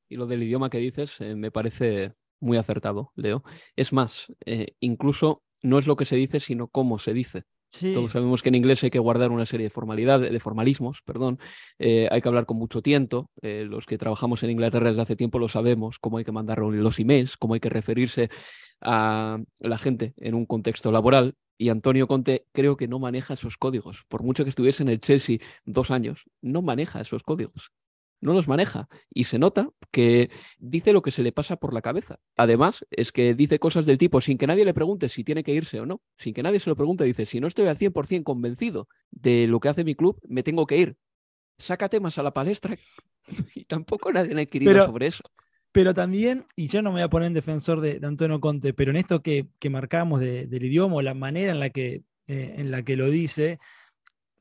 [0.09, 3.43] Y lo del idioma que dices eh, me parece muy acertado, Leo.
[3.75, 7.45] Es más, eh, incluso no es lo que se dice, sino cómo se dice.
[7.93, 11.39] Todos sabemos que en inglés hay que guardar una serie de formalidades, de formalismos, perdón.
[11.79, 13.31] Eh, hay que hablar con mucho tiento.
[13.43, 16.59] Eh, los que trabajamos en Inglaterra desde hace tiempo lo sabemos, cómo hay que mandar
[16.61, 18.31] los emails, cómo hay que referirse
[18.81, 21.35] a la gente en un contexto laboral.
[21.59, 24.05] Y Antonio Conte creo que no maneja esos códigos.
[24.09, 27.73] Por mucho que estuviese en el Chelsea dos años, no maneja esos códigos
[28.21, 31.83] no los maneja y se nota que dice lo que se le pasa por la
[31.83, 32.19] cabeza.
[32.37, 35.53] Además, es que dice cosas del tipo sin que nadie le pregunte si tiene que
[35.53, 38.23] irse o no, sin que nadie se lo pregunte, dice, si no estoy al 100%
[38.25, 40.97] convencido de lo que hace mi club, me tengo que ir.
[41.59, 42.77] Saca temas a la palestra
[43.55, 45.25] y tampoco nadie ha adquirido sobre eso.
[45.73, 48.93] Pero también, y yo no me voy a poner en defensor de, Antonio Conte, pero
[48.93, 52.83] en esto que, que marcamos del idioma, la manera en la que, eh, en la
[52.83, 53.59] que lo dice,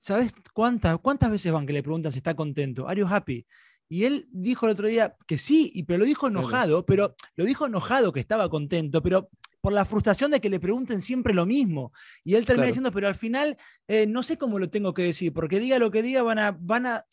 [0.06, 2.88] ¿Sabes cuántas, cuántas veces van que le preguntan si está contento?
[2.88, 3.44] ¿Are you happy?
[3.89, 7.44] Y él dijo el otro día que sí, y, pero lo dijo enojado, pero lo
[7.44, 11.48] dijo enojado que estaba contento, pero por la frustración de que le pregunten siempre lo
[11.48, 11.91] mismo.
[12.24, 12.68] Y él termina Claro.
[12.68, 15.89] diciendo, pero al final eh, no sé cómo lo tengo que decir, porque diga lo
[15.89, 17.04] que diga, van a, van a,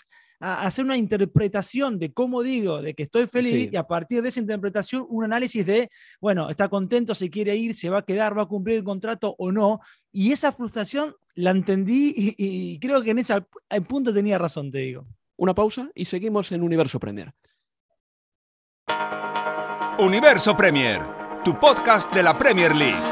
[0.45, 3.71] a hacer una interpretación de cómo digo, de que estoy feliz, Sí.
[3.73, 5.89] y a partir de esa interpretación, un análisis de,
[6.21, 9.37] bueno, está contento, se quiere ir, se va a quedar, va a cumplir el contrato
[9.39, 9.81] o no.
[10.11, 13.35] Y esa frustración la entendí y, y creo que en ese
[13.89, 15.07] punto tenía razón, te digo.
[15.37, 17.33] Una pausa y seguimos en Universo Premier.
[19.99, 21.01] Universo Premier,
[21.45, 23.12] tu podcast de la Premier League.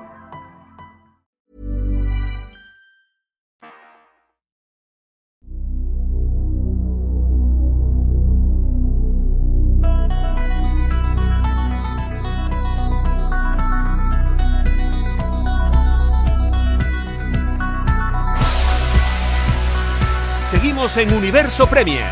[20.93, 22.11] En Universo Premier.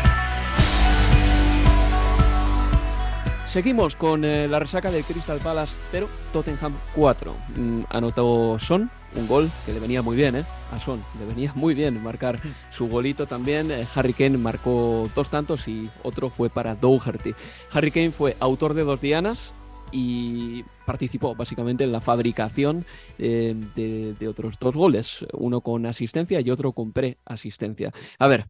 [3.46, 7.36] Seguimos con eh, la resaca del Crystal Palace 0, Tottenham 4.
[7.56, 10.46] Mm, anotó Son, un gol que le venía muy bien, ¿eh?
[10.72, 12.40] A Son, le venía muy bien marcar
[12.70, 13.70] su golito también.
[13.70, 17.34] Eh, Harry Kane marcó dos tantos y otro fue para Dougherty.
[17.72, 19.52] Harry Kane fue autor de dos dianas
[19.92, 22.86] y participó básicamente en la fabricación
[23.18, 27.92] eh, de otros dos goles, uno con asistencia y otro con pre-asistencia.
[28.18, 28.46] A ver,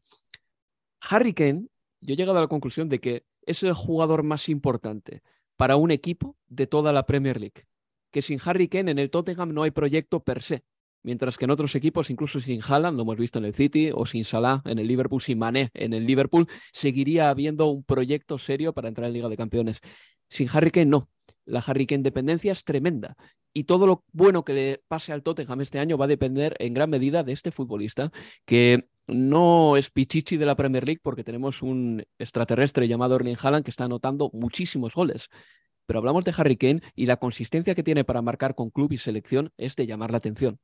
[1.01, 1.67] Harry Kane,
[2.01, 5.23] yo he llegado a la conclusión de que es el jugador más importante
[5.57, 7.67] para un equipo de toda la Premier League.
[8.11, 10.65] Que sin Harry Kane en el Tottenham no hay proyecto per se.
[11.03, 14.05] Mientras que en otros equipos, incluso sin Haaland, lo hemos visto en el City, o
[14.05, 18.75] sin Salah en el Liverpool, sin Mané en el Liverpool, seguiría habiendo un proyecto serio
[18.75, 19.81] para entrar en Liga de Campeones.
[20.29, 21.09] Sin Harry Kane no.
[21.47, 23.17] La Harry Kane dependencia es tremenda.
[23.53, 26.75] Y todo lo bueno que le pase al Tottenham este año va a depender en
[26.75, 28.13] gran medida de este futbolista,
[28.45, 33.65] que no es pichichi de la Premier League porque tenemos un extraterrestre llamado Erling Haaland
[33.65, 35.29] que está anotando muchísimos goles.
[35.87, 38.99] Pero hablamos de Harry Kane y la consistencia que tiene para marcar con club y
[38.99, 40.61] selección es de llamar la atención.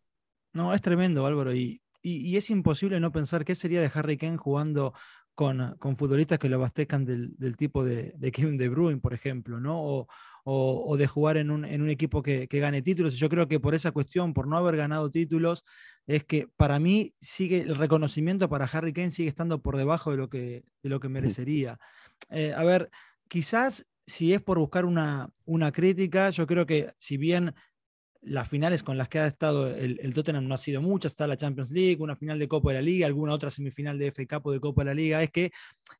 [0.52, 1.54] No, es tremendo, Álvaro.
[1.54, 4.94] Y, y, y es imposible no pensar qué sería de Harry Kane jugando
[5.36, 9.12] con, con futbolistas que lo abastezcan del, del tipo de, de, Kevin De Bruyne, por
[9.12, 9.80] ejemplo, ¿no?
[9.80, 10.08] O,
[10.44, 13.16] o, o de jugar en un, en un equipo que, que, gane títulos.
[13.16, 15.62] Yo creo que por esa cuestión, por no haber ganado títulos,
[16.06, 20.16] es que para mí sigue el reconocimiento para Harry Kane sigue estando por debajo de
[20.16, 21.78] lo que, de lo que merecería.
[22.30, 22.90] Eh, a ver,
[23.28, 27.54] quizás si es por buscar una, una crítica, yo creo que si bien
[28.26, 31.26] las finales con las que ha estado el, el, Tottenham no ha sido muchas, está
[31.26, 34.26] la Champions League, una final de Copa de la Liga, alguna otra semifinal de FA
[34.26, 35.52] Cup o de Copa de la Liga, es que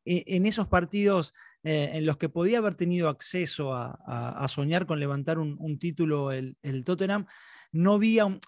[0.05, 4.87] eh, en esos partidos eh, en los que podía haber tenido acceso a, a, soñar
[4.87, 7.27] con levantar un, un título el, el, Tottenham,
[7.71, 8.01] no,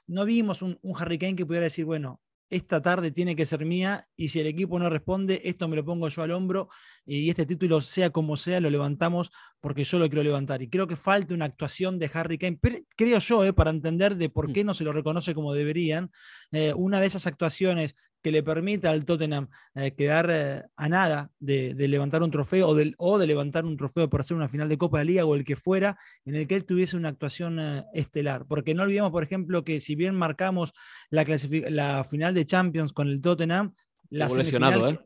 [0.06, 3.64] no vimos un, un Harry Kane que pudiera decir, bueno, esta tarde tiene que ser
[3.64, 6.68] mía y si el equipo no responde, esto me lo pongo yo al hombro
[7.04, 9.30] y este título, sea como sea, lo levantamos
[9.60, 10.62] porque yo lo quiero levantar.
[10.62, 14.16] Y creo que falta una actuación de Harry Kane, pero, creo yo, eh, para entender
[14.16, 16.10] de por qué no se lo reconoce como deberían.
[16.52, 21.30] Eh, una de esas actuaciones que le permita al Tottenham eh, quedar eh, a nada
[21.38, 24.48] de, de, levantar un trofeo o de, o de, levantar un trofeo para hacer una
[24.48, 27.10] final de Copa de Liga o el que fuera, en el que él tuviese una
[27.10, 28.46] actuación eh, estelar.
[28.46, 30.72] Porque no olvidemos, por ejemplo, que si bien marcamos
[31.10, 31.24] la,
[31.70, 33.74] la final de Champions con el Tottenham,
[34.10, 34.98] la lesionado, ¿eh?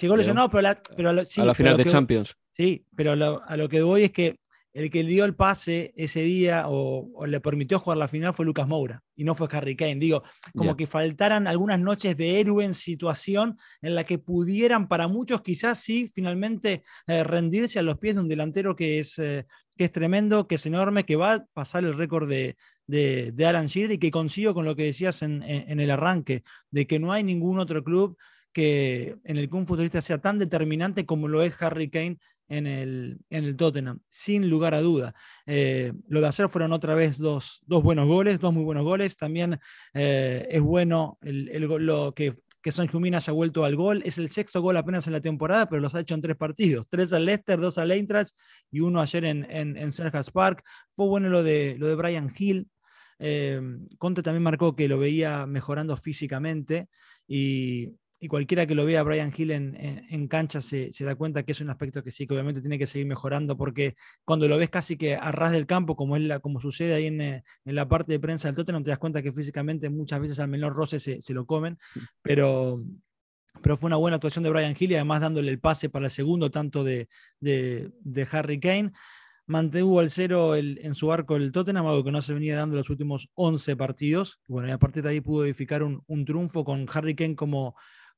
[0.00, 2.36] Llegó lesionado, pero, la, pero sí, a la final de que, Champions.
[2.54, 4.38] Sí, pero lo, a lo que voy es que
[4.76, 8.68] el que dio el pase ese día o, le permitió jugar la final fue Lucas
[8.68, 9.96] Moura y no fue Harry Kane.
[9.96, 10.22] Digo,
[10.54, 15.40] como que faltaran algunas noches de héroe en situación en la que pudieran para muchos
[15.40, 19.46] quizás sí finalmente eh, rendirse a los pies de un delantero que es, eh,
[19.78, 23.46] que es tremendo, que es enorme, que va a pasar el récord de, de, de
[23.46, 26.98] Alan Shearer y que consigo con lo que decías en, en, el arranque, de que
[26.98, 28.18] no hay ningún otro club
[28.52, 32.66] que en el que un futbolista sea tan determinante como lo es Harry Kane en
[32.66, 35.14] el, en el Tottenham, sin lugar a duda.
[35.46, 39.16] Eh, lo de ayer fueron otra vez dos, dos, buenos goles, dos muy buenos goles.
[39.16, 39.58] También
[39.94, 44.02] eh, es bueno el, el, lo que, que Son haya vuelto al gol.
[44.04, 46.86] Es el sexto gol apenas en la temporada, pero los ha hecho en tres partidos.
[46.90, 48.34] Tres al Leicester, dos al Eintracht
[48.70, 49.90] y uno ayer en, en, en
[50.32, 50.64] Park.
[50.94, 52.68] Fue bueno lo de, lo de Brian Hill.
[53.18, 53.60] Eh,
[53.98, 56.88] Conte también marcó que lo veía mejorando físicamente
[57.26, 61.52] y, y cualquiera que lo vea a Brian Hill en, cancha se, da cuenta que
[61.52, 64.70] es un aspecto que sí, que obviamente tiene que seguir mejorando, porque cuando lo ves
[64.70, 68.12] casi que a ras del campo, como, es la, como sucede ahí en, la parte
[68.12, 71.34] de prensa del Tottenham, te das cuenta que físicamente muchas veces al menor roce se,
[71.34, 71.78] lo comen,
[72.22, 72.82] pero,
[73.62, 76.10] pero fue una buena actuación de Brian Hill y además dándole el pase para el
[76.10, 77.08] segundo tanto de,
[77.40, 78.92] de, Harry Kane.
[79.48, 82.78] Mantuvo al cero en su arco el Tottenham, algo que no se venía dando en
[82.78, 84.40] los últimos 11 partidos.
[84.48, 87.76] Bueno, y a partir de ahí pudo edificar un, un triunfo con Harry Kane como,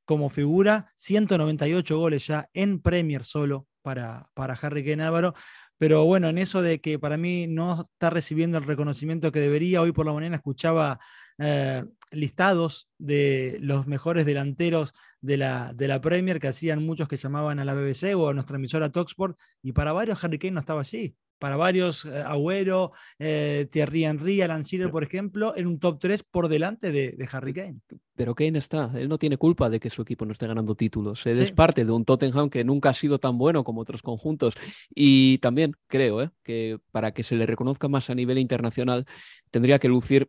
[0.08, 5.34] como figura, 198 goles ya en Premier solo para, para Harry Kane Álvaro.
[5.76, 9.82] Pero bueno, en eso de que para mí no está recibiendo el reconocimiento que debería,
[9.82, 10.98] hoy por la mañana escuchaba
[11.38, 17.16] eh, listados de los mejores delanteros de la, de la Premier que hacían muchos que
[17.16, 20.60] llamaban a la BBC o a nuestra emisora Talksport, y para varios Harry Kane no
[20.60, 25.78] estaba allí para varios, eh, Agüero, eh, Thierry Henry, Alan Shearer, por ejemplo, en un
[25.78, 27.80] top 3 por delante de, Harry Kane.
[28.14, 31.24] Pero Kane está, él no tiene culpa de que su equipo no esté ganando títulos.
[31.26, 34.54] Él es parte de un Tottenham que nunca ha sido tan bueno como otros conjuntos.
[34.92, 36.30] Y también creo ¿eh?
[36.42, 39.06] que para que se le reconozca más a nivel internacional,
[39.50, 40.28] tendría que lucir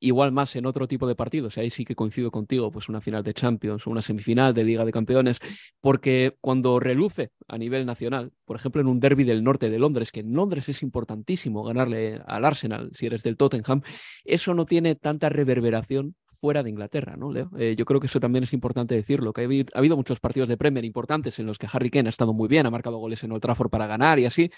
[0.00, 1.58] igual más en otro tipo de partidos.
[1.58, 4.92] Ahí sí que coincido contigo, pues una final de Champions una semifinal de Liga de
[4.92, 5.38] Campeones,
[5.80, 10.12] porque cuando reluce a nivel nacional, por ejemplo en un derby del norte de Londres,
[10.12, 13.82] que en Londres es importantísimo ganarle al Arsenal si eres del Tottenham,
[14.24, 17.50] eso no tiene tanta reverberación fuera de Inglaterra, ¿no, Leo?
[17.56, 20.58] Eh, yo creo que eso también es importante decirlo, que ha habido, muchos partidos de
[20.58, 23.32] Premier importantes en los que Harry Kane ha estado muy bien, ha marcado goles en
[23.32, 24.50] Old Trafford para ganar y así,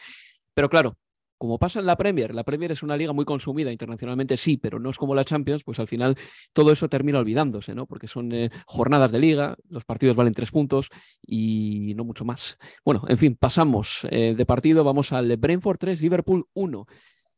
[0.52, 0.96] pero claro,
[1.38, 4.78] como pasa en la Premier, la Premier es una liga muy consumida internacionalmente, sí, pero
[4.78, 6.16] no es como la Champions, pues al final
[6.52, 7.86] todo eso termina olvidándose, ¿no?
[7.86, 10.88] Porque son eh, jornadas de liga, los partidos valen tres puntos
[11.22, 12.58] y no mucho más.
[12.84, 16.86] Bueno, en fin, pasamos eh, de partido, vamos al Brentford 3, Liverpool 1.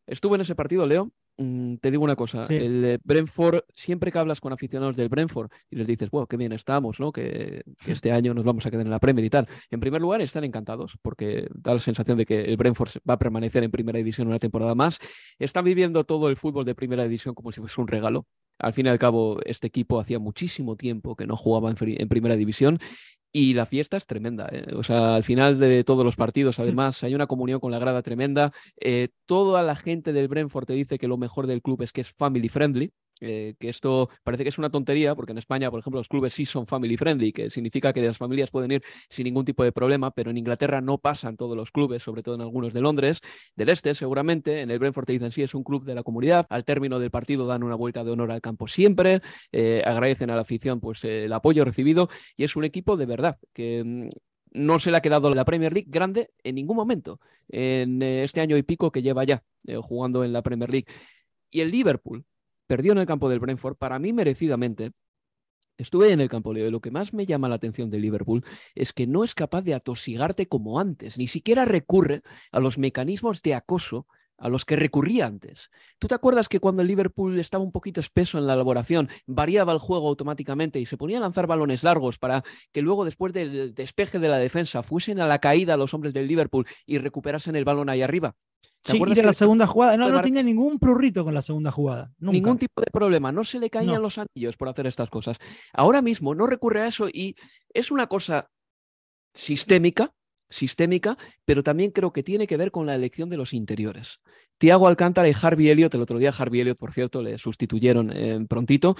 [0.06, 4.52] Estuve en ese partido, Leo, te digo una cosa, el Brentford, siempre que hablas con
[4.52, 7.12] aficionados del Brentford y les dices, wow, qué bien estamos, ¿no?
[7.12, 9.48] Que, este año nos vamos a quedar en la Premier y tal.
[9.70, 13.18] En primer lugar, están encantados porque da la sensación de que el Brentford va a
[13.18, 14.98] permanecer en primera división una temporada más.
[15.38, 18.26] Están viviendo todo el fútbol de primera división como si fuese un regalo.
[18.58, 22.36] Al fin y al cabo, este equipo hacía muchísimo tiempo que no jugaba en primera
[22.36, 22.78] división
[23.32, 24.48] y la fiesta es tremenda.
[24.50, 24.66] ¿eh?
[24.74, 28.02] O sea, al final de todos los partidos, además, hay una comunión con la grada
[28.02, 28.52] tremenda.
[28.80, 32.00] Eh, toda la gente del Brentford te dice que lo mejor del club es que
[32.00, 32.92] es family friendly.
[33.20, 36.32] Eh, que esto parece que es una tontería, porque en España, por ejemplo, los clubes
[36.32, 39.72] sí son family friendly, que significa que las familias pueden ir sin ningún tipo de
[39.72, 43.20] problema, pero en Inglaterra no pasan todos los clubes, sobre todo en algunos de Londres,
[43.56, 46.46] del este seguramente, en el Brentford te dicen sí, es un club de la comunidad,
[46.50, 49.20] al término del partido dan una vuelta de honor al campo siempre,
[49.52, 53.38] eh, agradecen a la afición pues el apoyo recibido y es un equipo de verdad
[53.52, 54.06] que mm,
[54.52, 58.40] no se le ha quedado la Premier League grande en ningún momento en eh, este
[58.40, 59.42] año y pico que lleva ya
[59.82, 60.86] jugando en la Premier League.
[61.50, 62.24] Y el Liverpool,
[62.68, 64.92] perdió en el campo del Brentford, para mí merecidamente.
[65.78, 68.44] Estuve en el campo, Leo, y lo que más me llama la atención de Liverpool
[68.74, 73.42] es que no es capaz de atosigarte como antes, ni siquiera recurre a los mecanismos
[73.42, 74.06] de acoso
[74.38, 75.70] a los que recurría antes.
[75.98, 79.72] ¿Tú te acuerdas que cuando el Liverpool estaba un poquito espeso en la elaboración, variaba
[79.72, 83.74] el juego automáticamente y se ponía a lanzar balones largos para que luego, después del
[83.74, 87.64] despeje de la defensa, fuesen a la caída los hombres del Liverpool y recuperasen el
[87.64, 88.34] balón ahí arriba?
[88.84, 89.96] Sí, ir a la segunda jugada.
[89.96, 92.12] No, no tenía ningún prurrito con la segunda jugada.
[92.18, 93.32] Ningún tipo de problema.
[93.32, 95.38] No se le caían los anillos por hacer estas cosas.
[95.72, 97.34] Ahora mismo no recurre a eso y
[97.74, 98.50] es una cosa
[99.34, 100.14] sistémica,
[100.48, 104.20] sistémica, pero también creo que tiene que ver con la elección de los interiores.
[104.58, 108.44] Tiago Alcántara y Harvey Elliott, el otro día Harvey Elliott, por cierto, le sustituyeron eh,
[108.48, 108.96] prontito,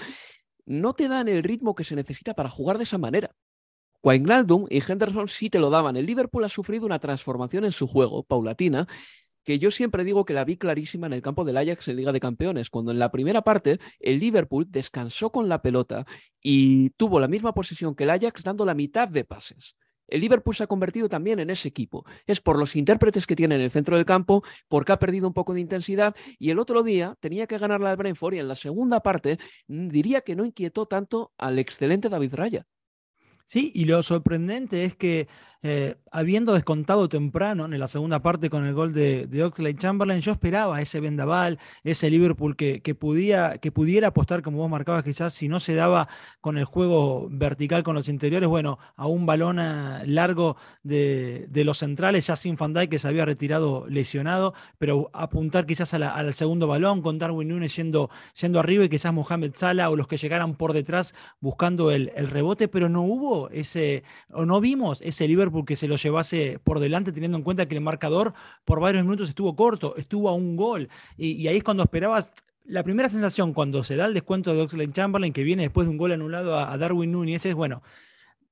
[0.65, 3.31] no te dan el ritmo que se necesita para jugar de esa manera.
[4.01, 5.97] Wijnaldum y Henderson sí te lo daban.
[5.97, 8.87] El Liverpool ha sufrido una transformación en su juego, paulatina,
[9.43, 12.11] que yo siempre digo que la vi clarísima en el campo del Ajax en Liga
[12.11, 16.05] de Campeones, cuando en la primera parte el Liverpool descansó con la pelota
[16.41, 19.75] y tuvo la misma posesión que el Ajax dando la mitad de pases.
[20.11, 22.05] El Liverpool se ha convertido también en ese equipo.
[22.25, 25.33] Es por los intérpretes que tiene en el centro del campo, porque ha perdido un
[25.33, 28.55] poco de intensidad y el otro día tenía que ganarla al Brentford y en la
[28.55, 29.37] segunda parte
[29.67, 32.67] mm, diría que no inquietó tanto al excelente David Raya.
[33.49, 35.27] Sí, y lo sorprendente es que
[35.61, 40.21] eh, habiendo descontado temprano en la segunda parte con el gol de, de Oxlade Chamberlain,
[40.21, 42.95] yo esperaba ese vendaval, ese Liverpool que, que,
[43.61, 46.07] que pudiera apostar, como vos marcabas, quizás si no se daba
[46.39, 51.63] con el juego vertical con los interiores, bueno, a un balón eh, largo de, de,
[51.65, 56.67] los centrales, ya sin Dijk que se había retirado lesionado, pero apuntar quizás al segundo
[56.67, 60.55] balón con Darwin Nunes yendo, yendo arriba y quizás Mohamed Salah o los que llegaran
[60.55, 65.75] por detrás buscando el rebote, pero no hubo ese, o no vimos ese Liverpool porque
[65.75, 68.33] se lo llevase por delante, teniendo en cuenta que el marcador
[68.65, 70.89] por varios minutos estuvo corto, estuvo a un gol.
[71.17, 72.33] Y, ahí es cuando esperabas.
[72.65, 75.91] La primera sensación cuando se da el descuento de Oxlade Chamberlain, que viene después de
[75.91, 77.81] un gol anulado a, Darwin Núñez, es bueno.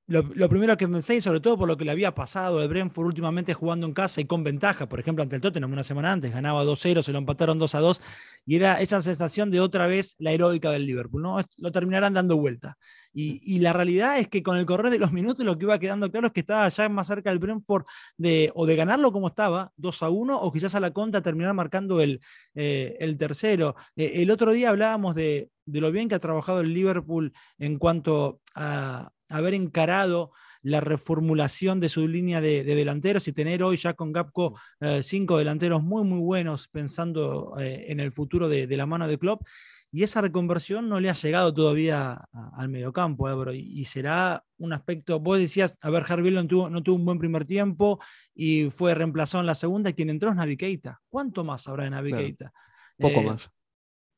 [0.08, 3.08] Lo, primero que pensé, y sobre todo por lo que le había pasado el Brentford
[3.08, 6.32] últimamente jugando en casa y con ventaja, por ejemplo, ante el Tottenham una semana antes,
[6.32, 8.00] ganaba 2-0, se lo empataron 2-2,
[8.46, 11.44] y era esa sensación de otra vez la heroica del Liverpool, ¿no?
[11.58, 12.78] Lo terminarán dando vuelta.
[13.12, 16.10] Y, la realidad es que con el correr de los minutos lo que iba quedando
[16.10, 17.84] claro es que estaba ya más cerca del Brentford
[18.16, 21.52] de o de ganarlo como estaba, 2 a 1, o quizás a la contra terminar
[21.52, 22.20] marcando el,
[22.54, 23.76] eh, el tercero.
[23.96, 28.40] Eh, el otro día hablábamos de, lo bien que ha trabajado el Liverpool en cuanto
[28.54, 34.12] a haber encarado la reformulación de su línea de, delanteros y tener hoy ya con
[34.12, 39.06] Gapco eh, cinco delanteros muy, muy buenos pensando en el futuro de, de la mano
[39.06, 39.42] de Klopp
[39.90, 42.22] y esa reconversión no le ha llegado todavía
[42.52, 46.82] al mediocampo, Álvaro, y, será un aspecto, vos decías, a ver, Harvey no tuvo, no
[46.82, 47.98] tuvo un buen primer tiempo
[48.34, 50.98] y fue reemplazado en la segunda, y quien entró es Navigator.
[51.08, 52.52] ¿Cuánto más habrá de Navigator?
[52.98, 53.50] Poco eh, más.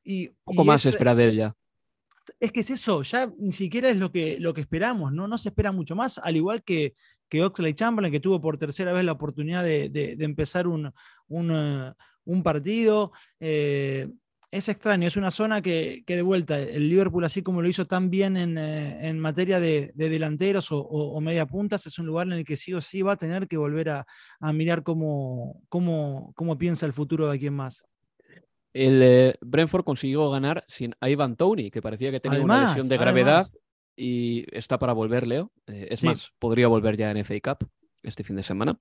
[0.03, 1.55] Y, Poco más espera de ella.
[2.39, 5.27] Es que es eso, ya ni siquiera es lo que, lo que esperamos, ¿no?
[5.27, 6.95] No se espera mucho más, al igual que,
[7.29, 10.93] que Oxley Chamberlain, que tuvo por tercera vez la oportunidad de, empezar un,
[11.29, 11.93] un, eh,
[12.25, 13.13] un partido.
[13.39, 14.09] Eh,
[14.51, 18.11] es extraño, es una zona que, de vuelta, el Liverpool, así como lo hizo tan
[18.11, 22.75] bien en, eh, materia de, delanteros o, puntas, es un lugar en el que sí
[22.75, 24.07] o sí va a tener que volver a,
[24.53, 27.85] mirar cómo, cómo, cómo, piensa el futuro de quién más.
[28.73, 32.99] El eh, Brentford consiguió ganar sin Ivan Tony, que parecía que tenía una lesión de
[32.99, 33.49] gravedad
[33.97, 35.53] y está para volver, Leo.
[35.67, 37.69] Eh, es más, podría volver ya en FA Cup
[38.03, 38.79] este fin de semana.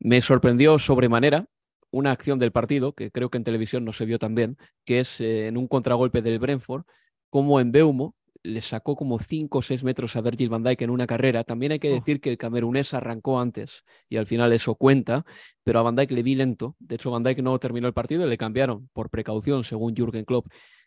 [0.00, 1.48] Me sorprendió sobremanera
[1.90, 5.00] una acción del partido, que creo que en televisión no se vio tan bien, que
[5.00, 6.84] es eh, en un contragolpe del Brentford,
[7.30, 10.90] como en Beumo le sacó como 5 o 6 metros a Virgil van Dijk en
[10.90, 11.44] una carrera.
[11.44, 15.24] También hay que decir que el camerunés arrancó antes y al final eso cuenta,
[15.64, 16.76] pero a Van Dijk le vi lento.
[16.78, 20.24] De hecho, Van Dijk no terminó el partido y le cambiaron por precaución, según Jürgen
[20.24, 20.46] Klopp,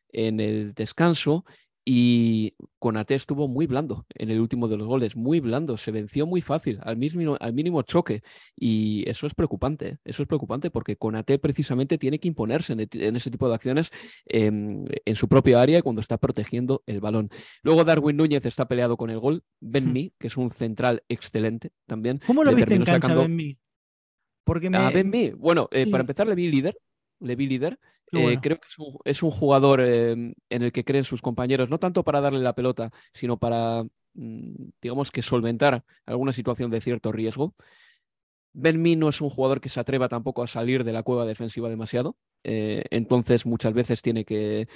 [0.09, 1.45] en el descanso
[1.83, 6.27] y Conate estuvo muy blando en el último de los goles, muy blando, se venció
[6.27, 8.21] muy fácil, al mínimo, al mínimo choque.
[8.55, 13.31] Y eso es preocupante, eso es preocupante porque Conate precisamente tiene que imponerse en, ese
[13.31, 13.91] tipo de acciones
[14.25, 17.29] en, su propia área cuando está protegiendo el balón.
[17.63, 20.11] Luego Darwin Núñez está peleado con el gol, Ben hmm.
[20.19, 22.21] que es un central excelente también.
[22.27, 23.57] ¿Cómo lo viste en cancha, Ben
[24.43, 24.91] Porque me...
[24.91, 26.77] Ben bueno, eh, para empezar le vi líder,
[27.19, 27.79] le vi líder.
[28.11, 28.67] Eh, creo que
[29.05, 32.53] es un, jugador em, en el que creen sus compañeros, no tanto para darle la
[32.53, 33.83] pelota, sino para,
[34.13, 37.55] mm, digamos que solventar alguna situación de cierto riesgo.
[38.53, 41.69] Ben no es un jugador que se atreva tampoco a salir de la cueva defensiva
[41.69, 44.67] demasiado, eh, entonces muchas veces tiene que,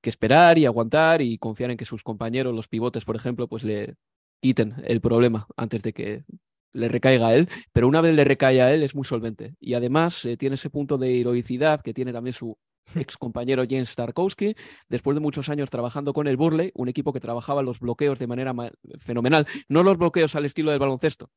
[0.00, 3.62] que, esperar y aguantar y confiar en que sus compañeros, los pivotes, por ejemplo, pues
[3.62, 3.96] le
[4.40, 6.24] quiten el problema antes de que
[6.72, 9.54] le recaiga a él, pero una vez le recae a él es muy solvente.
[9.60, 12.56] Y además eh, tiene ese punto de heroicidad que tiene también su
[12.94, 14.56] ex compañero James Tarkowski,
[14.88, 18.26] después de muchos años trabajando con el Burley, un equipo que trabajaba los bloqueos de
[18.26, 18.54] manera
[18.98, 21.30] fenomenal, no los bloqueos al estilo del baloncesto,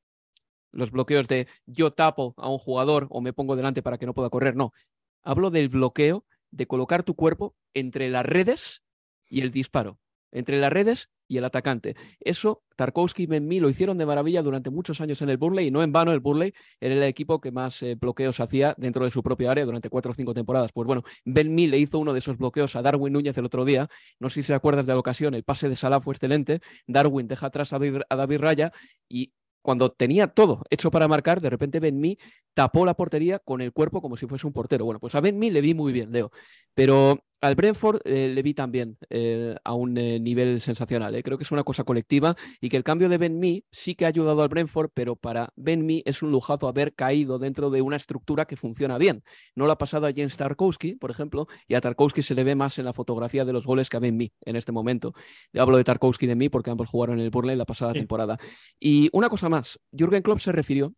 [0.72, 4.14] los bloqueos de yo tapo a un jugador o me pongo delante para que no
[4.14, 4.74] pueda correr, no.
[5.22, 8.84] Hablo del bloqueo de colocar tu cuerpo entre las redes
[9.28, 10.00] y el disparo
[10.34, 11.96] entre las redes y el atacante.
[12.20, 15.72] Eso Tarkovsky y Benmi lo hicieron de maravilla durante muchos años en el Burley y
[15.72, 19.12] no en vano el Burley era el equipo que más eh, bloqueos hacía dentro de
[19.12, 20.72] su propia área durante cuatro o cinco temporadas.
[20.72, 23.90] Pues bueno, Benmi le hizo uno de esos bloqueos a Darwin Núñez el otro día.
[24.20, 26.62] No sé si se acuerdas de la ocasión, el pase de Salah fue excelente.
[26.88, 28.72] Darwin deja atrás a David, Raya
[29.10, 32.18] y cuando tenía todo hecho para marcar, de repente Benmi
[32.54, 34.86] tapó la portería con el cuerpo como si fuese un portero.
[34.86, 36.32] Bueno, pues a Benmi le vi muy bien, Leo.
[36.74, 41.22] Pero al Brentford eh, le vi también eh, a un eh, nivel sensacional.
[41.24, 44.06] Creo que es una cosa colectiva y que el cambio de Ben Mee sí que
[44.06, 47.82] ha ayudado al Brentford, pero para Ben Mee es un lujazo haber caído dentro de
[47.82, 49.24] una estructura que funciona bien.
[49.56, 52.56] No lo ha pasado a James Tarkowski, por ejemplo, y a Tarkowski se le ve
[52.56, 55.14] más en la fotografía de los goles que a Ben Mee en este momento.
[55.54, 58.38] hablo de Tarkowski y de Mee porque ambos jugaron en el Burnley la pasada temporada.
[58.80, 60.94] Y una cosa más, Jürgen Klopp se refirió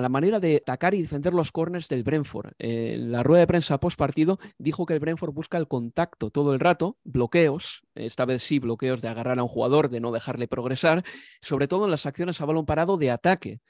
[0.00, 2.52] a la manera de atacar y defender los corners del Brentford.
[2.58, 6.54] en la rueda de prensa post partido dijo que el Brentford busca el contacto todo
[6.54, 10.48] el rato, bloqueos, esta vez sí bloqueos de agarrar a un jugador, de no dejarle
[10.48, 11.04] progresar,
[11.42, 13.60] sobre todo en las acciones a balón parado de ataque.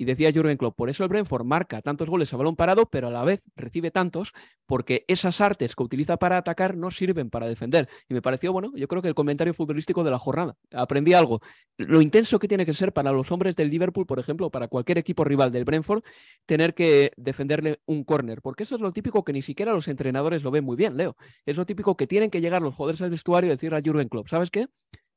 [0.00, 3.08] Y decía Jürgen Klopp, por eso el Brentford marca tantos goles a balón parado, pero
[3.08, 4.32] a la vez recibe tantos
[4.64, 7.86] porque esas artes que utiliza para atacar no sirven para defender.
[8.08, 10.56] Y me pareció, bueno, yo creo que el comentario futbolístico de la jornada.
[10.72, 11.42] Aprendí algo.
[11.76, 14.96] Lo intenso que tiene que ser para los hombres del Liverpool, por ejemplo, para cualquier
[14.96, 16.02] equipo rival del Brentford,
[16.46, 18.40] tener que defenderle un córner.
[18.40, 21.14] Porque eso es lo típico que ni siquiera los entrenadores lo ven muy bien, Leo.
[21.44, 24.08] Es lo típico que tienen que llegar los jugadores al vestuario y decir a Jürgen
[24.08, 24.66] Klopp, ¿sabes qué?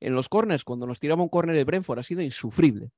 [0.01, 2.91] En los corners, cuando nos tiraba un córner el Brentford, ha sido insufrible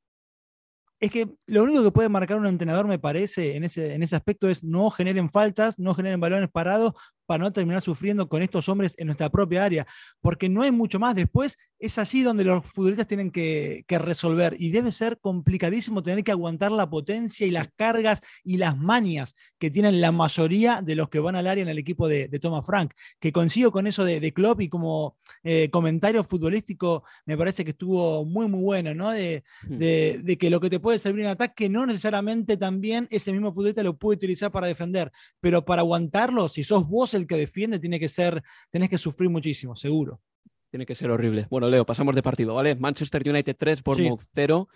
[1.00, 4.16] es que lo único que puede marcar un entrenador, me parece, en ese, en ese
[4.16, 6.94] aspecto es no generen faltas, no generen balones parados
[7.26, 9.88] para no terminar sufriendo con estos hombres en nuestra propia área,
[10.22, 11.16] porque no hay mucho más.
[11.16, 16.32] Después es así donde los futbolistas tienen que, resolver y debe ser complicadísimo tener que
[16.32, 21.10] aguantar la potencia y las cargas y las manias que tienen la mayoría de los
[21.10, 24.20] que van al área en el equipo de, Thomas Frank, que consigo con eso de,
[24.20, 29.12] de Klopp y como eh, comentario futbolístico me parece que estuvo muy, muy bueno, ¿no?
[29.12, 29.78] De, hmm.
[29.78, 33.84] de, que lo que te puede servir en ataque no necesariamente también ese mismo futbolista
[33.84, 38.00] lo puede utilizar para defender, pero para aguantarlo, si sos vos el que defiende, tiene
[38.00, 40.22] que ser, tenés que sufrir muchísimo, seguro.
[40.70, 41.48] Tiene que ser horrible.
[41.50, 42.76] Bueno, Leo, pasamos de partido, ¿vale?
[42.76, 44.68] Manchester United 3, Bournemouth 0.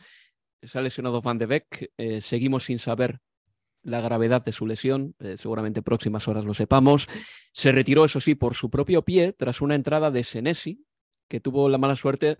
[0.62, 1.92] Se ha lesionado Van de Beek.
[1.98, 3.20] Eh, seguimos sin saber
[3.84, 5.16] la gravedad de su lesión.
[5.20, 7.08] Eh, seguramente próximas horas lo sepamos.
[7.52, 10.86] Se retiró, eso sí, por su propio pie tras una entrada de Senesi,
[11.28, 12.38] que tuvo la mala suerte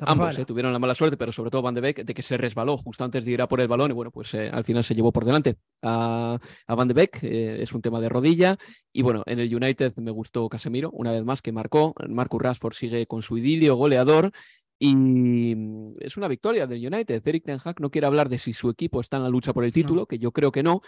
[0.00, 2.38] Ambos eh, tuvieron la mala suerte, pero sobre todo Van de Beek, de que se
[2.38, 4.82] resbaló justo antes de ir a por el balón y bueno, pues eh, al final
[4.82, 7.22] se llevó por delante a, Van de Beek.
[7.22, 8.58] Eh, es un tema de rodilla.
[8.92, 11.94] Y bueno, en el United me gustó Casemiro, una vez más que marcó.
[12.08, 14.32] Marcus Rashford sigue con su idilio goleador.
[14.78, 17.22] Y mm, es una victoria del United.
[17.24, 19.64] Eric Ten Hag no quiere hablar de si su equipo está en la lucha por
[19.64, 20.80] el título, que yo creo que no.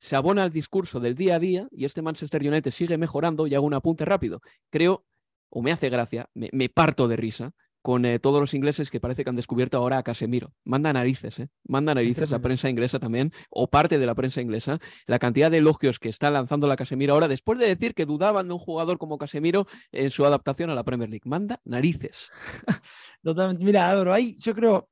[0.00, 3.54] Se abona al discurso del día a día y este Manchester United sigue mejorando y
[3.54, 4.40] hago un apunte rápido.
[4.68, 5.04] Creo,
[5.48, 9.24] o me hace gracia, me parto de risa, con eh, todos los ingleses que parece
[9.24, 10.52] que han descubierto ahora a Casemiro.
[10.64, 11.48] Manda narices, ¿eh?
[11.64, 15.58] Manda narices la prensa inglesa también, o parte de la prensa inglesa, la cantidad de
[15.58, 18.98] elogios que está lanzando la Casemiro ahora, después de decir que dudaban de un jugador
[18.98, 21.28] como Casemiro en su adaptación a la Premier League.
[21.28, 22.30] Manda narices.
[23.22, 23.64] Totalmente.
[23.64, 24.88] Mira, Álvaro, hay, yo creo,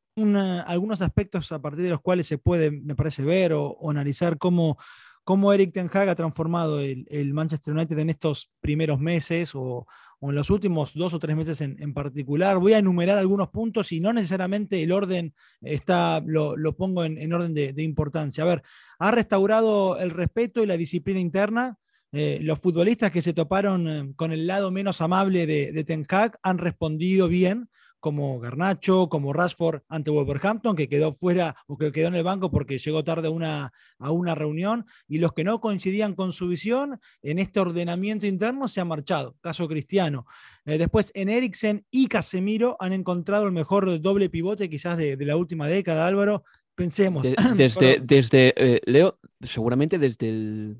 [0.67, 4.79] algunos aspectos a partir de los cuales se puede, me parece, ver o, analizar cómo
[5.25, 9.87] cómo Eric Ten Hag ha transformado el, Manchester United en estos primeros meses o,
[10.21, 12.59] o en los últimos dos o tres meses en, particular.
[12.59, 17.55] Voy a enumerar algunos puntos y no necesariamente el orden está, lo, pongo en, orden
[17.55, 18.45] de, importancia.
[18.45, 18.63] A ver,
[18.99, 21.79] ha restaurado el respeto y la disciplina interna.
[22.13, 26.05] Eh, los futbolistas que se toparon eh, con el lado menos amable de, de Ten
[26.09, 27.71] Hag han respondido bien
[28.01, 32.51] como Garnacho, como Rashford ante Wolverhampton, que quedó fuera o que quedó en el banco
[32.51, 36.49] porque llegó tarde a una, a una reunión, y los que no coincidían con su
[36.49, 40.27] visión en este ordenamiento interno se han marchado, caso Cristiano.
[40.65, 45.37] Eh, después, en Eriksen y Casemiro han encontrado el mejor doble pivote quizás de, la
[45.37, 46.45] última década, Álvaro.
[46.75, 47.27] Pensemos.
[47.57, 50.79] desde, desde eh, Leo, seguramente desde el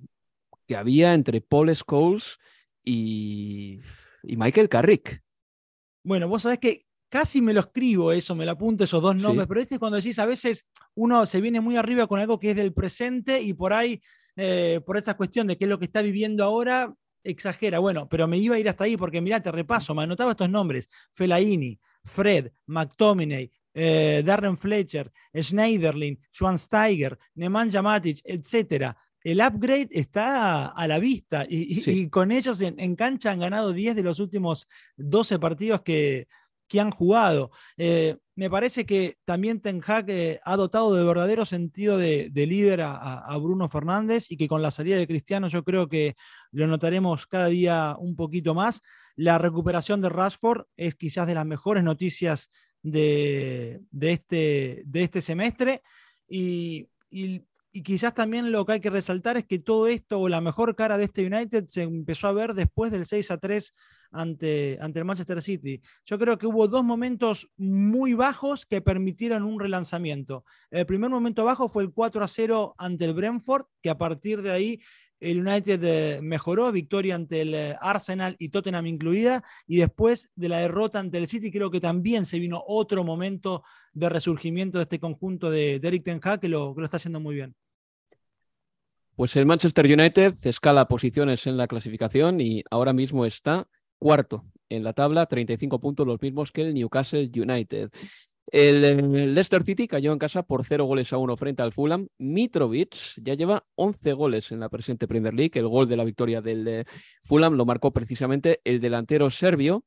[0.67, 2.39] que había entre Paul Scholes
[2.85, 3.81] y,
[4.23, 5.23] y Michael Carrick.
[6.03, 9.47] Bueno, vos sabés que casi me lo escribo eso, me lo apunto esos dos nombres,
[9.47, 12.53] pero este es cuando decís, a veces uno se viene muy arriba con algo que
[12.53, 14.01] es del presente y por ahí,
[14.37, 17.81] eh, por esa cuestión de qué es lo que está viviendo ahora, exagera.
[17.81, 20.49] Bueno, pero me iba a ir hasta ahí porque mirá, te repaso, me anotaba estos
[20.49, 28.97] nombres, Felaini, Fred, McTominay, eh, Darren Fletcher, Schneiderlin, Schwansteiger, Nemanja Matic, etcétera.
[29.23, 33.95] El upgrade está a la vista y, con ellos en, en, cancha han ganado 10
[33.95, 36.27] de los últimos 12 partidos que,
[36.71, 37.51] que han jugado.
[37.77, 42.81] Eh, me parece que también Ten Hag eh, ha dotado de verdadero sentido de, líder
[42.83, 46.15] a, Bruno Fernández y que con la salida de Cristiano yo creo que
[46.53, 48.83] lo notaremos cada día un poquito más.
[49.17, 52.51] La recuperación de Rashford es quizás de las mejores noticias
[52.83, 55.83] de, este, de este semestre
[56.29, 57.43] y, y,
[57.85, 60.99] quizás también lo que hay que resaltar es que todo esto o la mejor cara
[60.99, 63.75] de este United se empezó a ver después del 6 a 3
[64.11, 65.81] ante, ante el Manchester City.
[66.05, 70.45] Yo creo que hubo dos momentos muy bajos que permitieron un relanzamiento.
[70.71, 74.43] El primer momento bajo fue el 4 a 0 ante el Brentford, que a partir
[74.43, 74.81] de ahí
[75.21, 80.49] el United eh, mejoró, victoria ante el eh, Arsenal y Tottenham incluida, y después de
[80.49, 84.85] la derrota ante el City creo que también se vino otro momento de resurgimiento de
[84.85, 87.55] este conjunto de, Eric Ten Hag que lo, que lo está haciendo muy bien.
[89.15, 93.69] Pues el Manchester United escala posiciones en la clasificación y ahora mismo está
[94.01, 97.91] cuarto en la tabla, 35 puntos, los mismos que el Newcastle United.
[98.47, 102.09] El, Leicester City cayó en casa por 0 goles a 1 frente al Fulham.
[102.19, 105.53] Mitrovic ya lleva 11 goles en la presente Premier League.
[105.55, 106.85] El gol de la victoria del
[107.23, 109.85] Fulham lo marcó precisamente el delantero serbio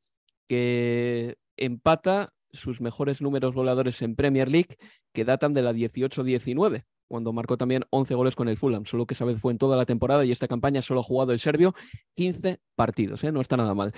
[0.47, 4.77] que empata sus mejores números voladores en Premier League
[5.11, 9.13] que datan de la 18-19 cuando marcó también 11 goles con el Fulham, solo que
[9.13, 11.75] esa vez fue en toda la temporada y esta campaña solo ha jugado el serbio
[12.15, 13.31] 15 partidos, ¿eh?
[13.31, 13.93] no está nada mal.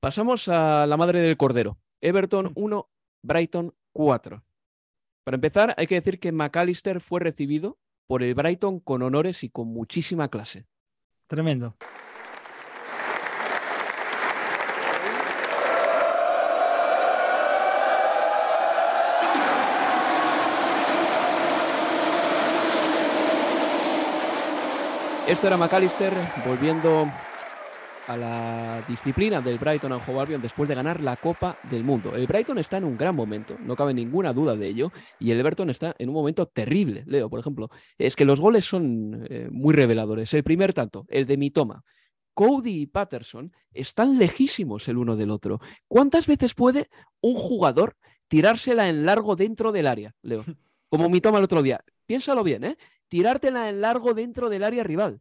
[0.00, 1.78] Pasamos a la madre del Cordero.
[2.00, 2.90] Everton 1,
[3.22, 4.44] Brighton 4.
[5.24, 9.48] Para empezar, hay que decir que McAllister fue recibido por el Brighton con honores y
[9.48, 10.66] con muchísima clase.
[11.26, 11.76] Tremendo.
[25.26, 26.12] Esto era McAllister
[26.46, 27.10] volviendo
[28.06, 32.14] a la disciplina del Brighton and Hove Albion después de ganar la Copa del Mundo.
[32.14, 35.40] El Brighton está en un gran momento, no cabe ninguna duda de ello, y el
[35.40, 37.04] Everton está en un momento terrible.
[37.06, 40.34] Leo, por ejemplo, es que los goles son eh, muy reveladores.
[40.34, 41.82] El primer tanto, el de Mitoma.
[42.34, 45.58] Cody y Patterson están lejísimos el uno del otro.
[45.88, 46.90] ¿Cuántas veces puede
[47.22, 47.96] un jugador
[48.28, 50.44] tirársela en largo dentro del área, Leo?
[50.90, 51.82] Como Mitoma el otro día.
[52.06, 52.76] Piénsalo bien, ¿eh?
[53.14, 55.20] Tirártela en largo dentro del área rival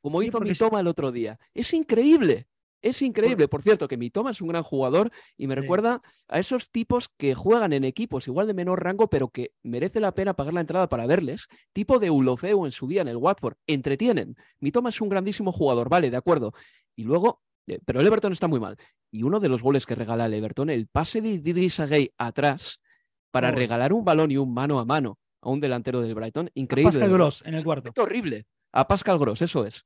[0.00, 1.38] como hizo Mitoma el otro día.
[1.54, 2.48] Es increíble.
[2.82, 6.72] Es increíble, por cierto, que Mitoma es un gran jugador y me recuerda a esos
[6.72, 10.54] tipos que juegan en equipos igual de menor rango, pero que merece la pena pagar
[10.54, 13.58] la entrada para verles, tipo de Ulofeu en su día en el Watford.
[13.68, 14.34] Entretienen.
[14.58, 16.52] Mitoma es un grandísimo jugador, vale, de acuerdo.
[16.96, 18.76] Y luego, eh, pero el Everton está muy mal.
[19.12, 22.80] Y uno de los goles que regala el Everton, el pase de Idrissa Gay atrás
[23.30, 26.92] para regalar un balón y un mano a mano a un delantero del Brighton, increíble.
[26.92, 27.92] Pascal Gross en el cuarto.
[27.96, 28.46] horrible.
[28.72, 29.84] A Pascal Gross, eso es.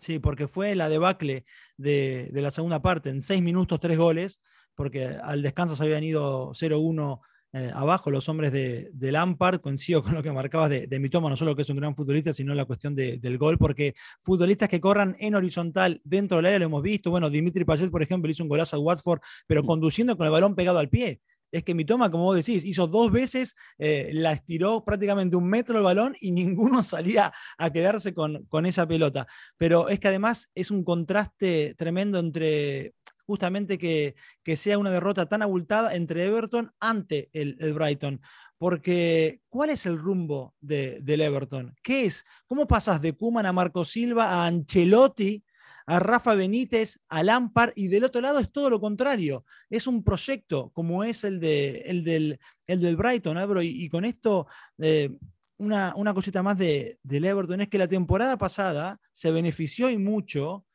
[0.00, 1.44] Sí, porque fue la debacle
[1.76, 4.42] de, la segunda parte, en seis minutos, tres goles,
[4.74, 7.20] porque al descanso se habían ido 0-1
[7.54, 11.28] eh, abajo los hombres de, de, Lampard, coincido con lo que marcabas de, de Mitoma,
[11.28, 14.80] no solo que es un gran futbolista, sino la cuestión del gol, porque futbolistas que
[14.80, 18.42] corran en horizontal dentro del área lo hemos visto, bueno, Dimitri Payet, por ejemplo, hizo
[18.42, 19.66] un golazo al Watford, pero mm.
[19.66, 21.20] conduciendo con el balón pegado al pie
[21.52, 25.48] es que mi toma, como vos decís, hizo dos veces, eh, la estiró prácticamente un
[25.48, 29.26] metro el balón y ninguno salía a quedarse con, con, esa pelota.
[29.58, 32.94] Pero es que además es un contraste tremendo entre
[33.26, 38.20] justamente que, que sea una derrota tan abultada entre Everton ante el, Brighton.
[38.58, 41.74] Porque, ¿cuál es el rumbo de, del Everton?
[41.82, 42.24] ¿Qué es?
[42.46, 45.42] ¿Cómo pasas de Kuman a Marco Silva a Ancelotti?
[45.86, 49.44] A Rafa Benítez, a Lampard, y del otro lado es todo lo contrario.
[49.70, 53.62] Es un proyecto como es el, de, el, del, el del Brighton, ¿no?
[53.62, 54.46] y, con esto,
[54.78, 55.10] eh,
[55.58, 59.98] una, una, cosita más de, del Everton es que la temporada pasada se benefició y
[59.98, 60.66] mucho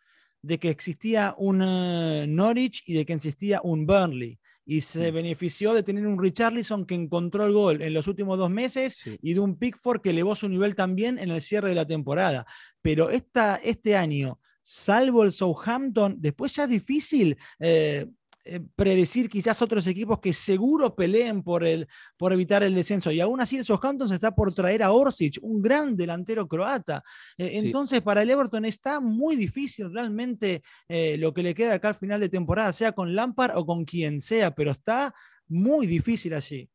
[0.42, 4.40] de que existía un eh, Norwich y de que existía un Burnley
[4.70, 8.50] y se benefició de tener un Richarlison que encontró el gol en los últimos dos
[8.50, 11.88] meses y de un Pickford que elevó su nivel también en el cierre de la
[11.88, 12.46] temporada.
[12.82, 18.06] Pero esta, este año salvo el Southampton, después ya es difícil eh,
[18.44, 21.88] eh, predecir quizás otros equipos que seguro peleen por, el,
[22.18, 23.10] por evitar el descenso.
[23.10, 27.02] Y aún así el Southampton se está por traer a Orsic, un gran delantero croata.
[27.38, 31.96] Eh, entonces para el Everton está muy difícil realmente lo que le queda acá al
[31.96, 35.16] final de temporada, sea con Lampard o con quien sea, pero está
[35.48, 36.70] muy difícil allí.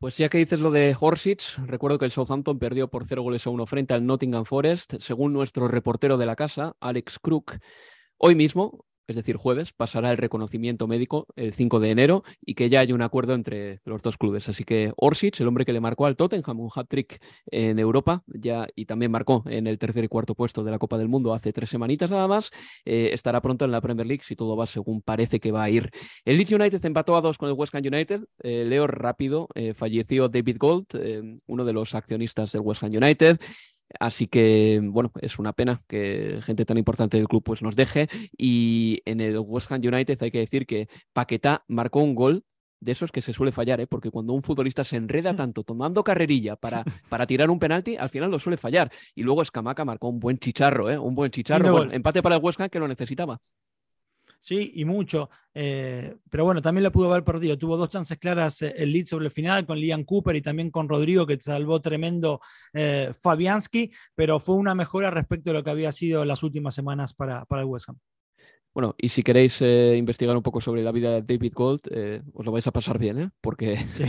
[0.00, 3.46] Pues ya que dices lo de Horsich, recuerdo que el Southampton perdió por cero goles
[3.46, 7.58] a uno frente al Nottingham Forest, según nuestro reportero de la casa, Alex Crook.
[8.16, 12.68] Hoy mismo, es decir, jueves, pasará el reconocimiento médico el 5 de enero y que
[12.68, 14.48] ya hay un acuerdo entre los dos clubes.
[14.48, 18.68] Así que Orsic, el hombre que le marcó al Tottenham un hat-trick en Europa ya
[18.76, 21.52] y también marcó en el tercer y cuarto puesto de la Copa del Mundo hace
[21.52, 22.52] tres semanitas nada más,
[22.84, 25.70] eh, estará pronto en la Premier League si todo va según parece que va a
[25.70, 25.90] ir.
[26.24, 28.22] El Leeds United empató a dos con el West Ham United.
[28.44, 30.86] Eh, leo rápido, eh, falleció David Gold,
[31.46, 33.38] uno de los accionistas del West Ham United.
[33.98, 38.08] Así que, bueno, es una pena que gente tan importante del club pues nos deje.
[38.36, 42.44] Y en el West Ham United hay que decir que Paquetá marcó un gol
[42.80, 43.86] de esos que se suele fallar, ¿eh?
[43.86, 48.08] porque cuando un futbolista se enreda tanto tomando carrerilla para, para tirar un penalti, al
[48.08, 48.90] final lo suele fallar.
[49.14, 50.98] Y luego Escamaca marcó un buen chicharro, ¿eh?
[50.98, 51.90] un buen chicharro.
[51.90, 53.40] empate para el West Ham que lo necesitaba.
[54.40, 55.30] Sí, y mucho.
[55.52, 57.58] Eh, pero bueno, también lo pudo haber perdido.
[57.58, 60.70] Tuvo dos chances claras eh, el lead sobre el final con Liam Cooper y también
[60.70, 62.40] con Rodrigo, que salvó tremendo
[62.72, 67.12] eh, Fabianski, pero fue una mejora respecto a lo que había sido las últimas semanas
[67.14, 67.98] para, para el West Ham.
[68.72, 72.22] Bueno, y si queréis eh, investigar un poco sobre la vida de David Gold, eh,
[72.32, 73.30] os lo vais a pasar bien, ¿eh?
[73.40, 74.04] Porque, Sí,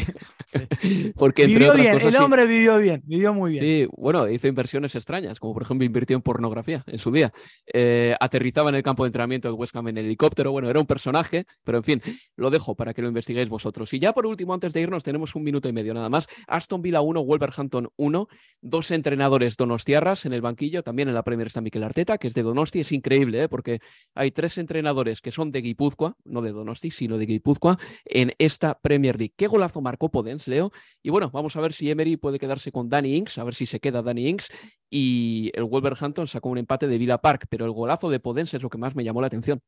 [1.16, 3.64] porque entre vivió otras bien, cosas, el sí- hombre vivió bien, vivió muy bien.
[3.64, 7.34] Sí, bueno, hizo inversiones extrañas, como por ejemplo invirtió en pornografía en su día.
[7.74, 10.51] Eh, aterrizaba en el campo de entrenamiento del West Ham en helicóptero.
[10.51, 12.01] Bueno, era un personaje, pero en fin,
[12.36, 13.91] lo dejo para que lo investiguéis vosotros.
[13.93, 16.28] Y ya por último, antes de irnos, tenemos un minuto y medio nada más.
[16.47, 18.28] Aston Villa 1, Wolverhampton 1,
[18.62, 20.84] dos entrenadores donostiarras en el banquillo.
[20.84, 22.82] También en la Premier está Mikel Arteta, que es de Donosti.
[22.82, 23.49] Es increíble, ¿eh?
[23.49, 23.80] porque
[24.14, 28.80] hay tres entrenadores que son de Guipúzcoa, no de Donosti, sino de Guipúzcoa, en esta
[28.80, 29.34] Premier League.
[29.36, 30.72] ¿Qué golazo marcó Podens, Leo?
[31.02, 33.66] Y bueno, vamos a ver si Emery puede quedarse con Danny Ings, a ver si
[33.66, 34.49] se queda Danny Ings.
[34.89, 38.62] Y el Wolverhampton sacó un empate de Villa Park, pero el golazo de Podens es
[38.62, 39.62] lo que más me llamó la atención.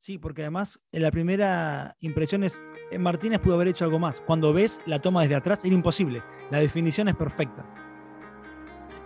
[0.00, 4.22] Sí, porque además en la primera impresión es, eh, Martínez pudo haber hecho algo más.
[4.22, 6.22] Cuando ves la toma desde atrás, era imposible.
[6.50, 7.89] La definición es perfecta.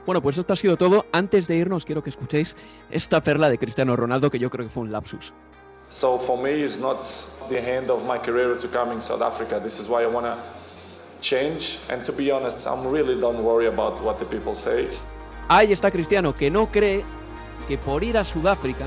[0.07, 1.07] Bueno, pues esto ha sido todo.
[1.13, 2.57] Antes de irnos, quiero que escuchéis
[2.91, 5.33] esta perla de Cristiano Ronaldo, que yo creo que fue un lapsus.
[5.89, 6.99] So for me, it's not
[7.49, 9.61] the end of my career to come in South Africa.
[9.61, 10.37] This is why I want to
[11.21, 11.79] change.
[11.91, 14.89] And to be honest, I'm really don't worry about what the people say.
[15.49, 17.05] Ahí está Cristiano, que no cree
[17.69, 18.87] que por ir a Sudáfrica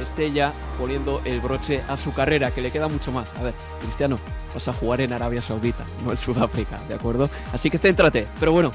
[0.00, 3.28] esté ya poniendo el broche a su carrera, que le queda mucho más.
[3.38, 4.18] A ver, Cristiano,
[4.52, 7.28] vas a jugar en Arabia Saudita, no en Sudáfrica, ¿de acuerdo?
[7.52, 8.26] Así que céntrate.
[8.40, 8.72] Pero bueno,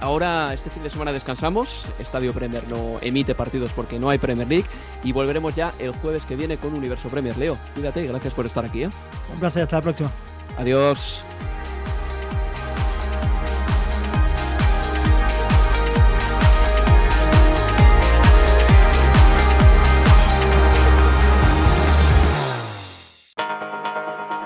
[0.00, 1.84] ahora este fin de semana descansamos.
[1.98, 4.66] Estadio Premier no emite partidos porque no hay Premier League.
[5.04, 7.36] Y volveremos ya el jueves que viene con Universo Premier.
[7.36, 8.84] Leo, cuídate, gracias por estar aquí.
[8.84, 8.90] ¿eh?
[9.32, 10.10] Un placer, hasta la próxima.
[10.58, 11.22] Adiós.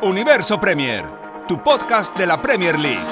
[0.02, 1.04] Universo Premier,
[1.46, 3.11] tu podcast de la Premier League.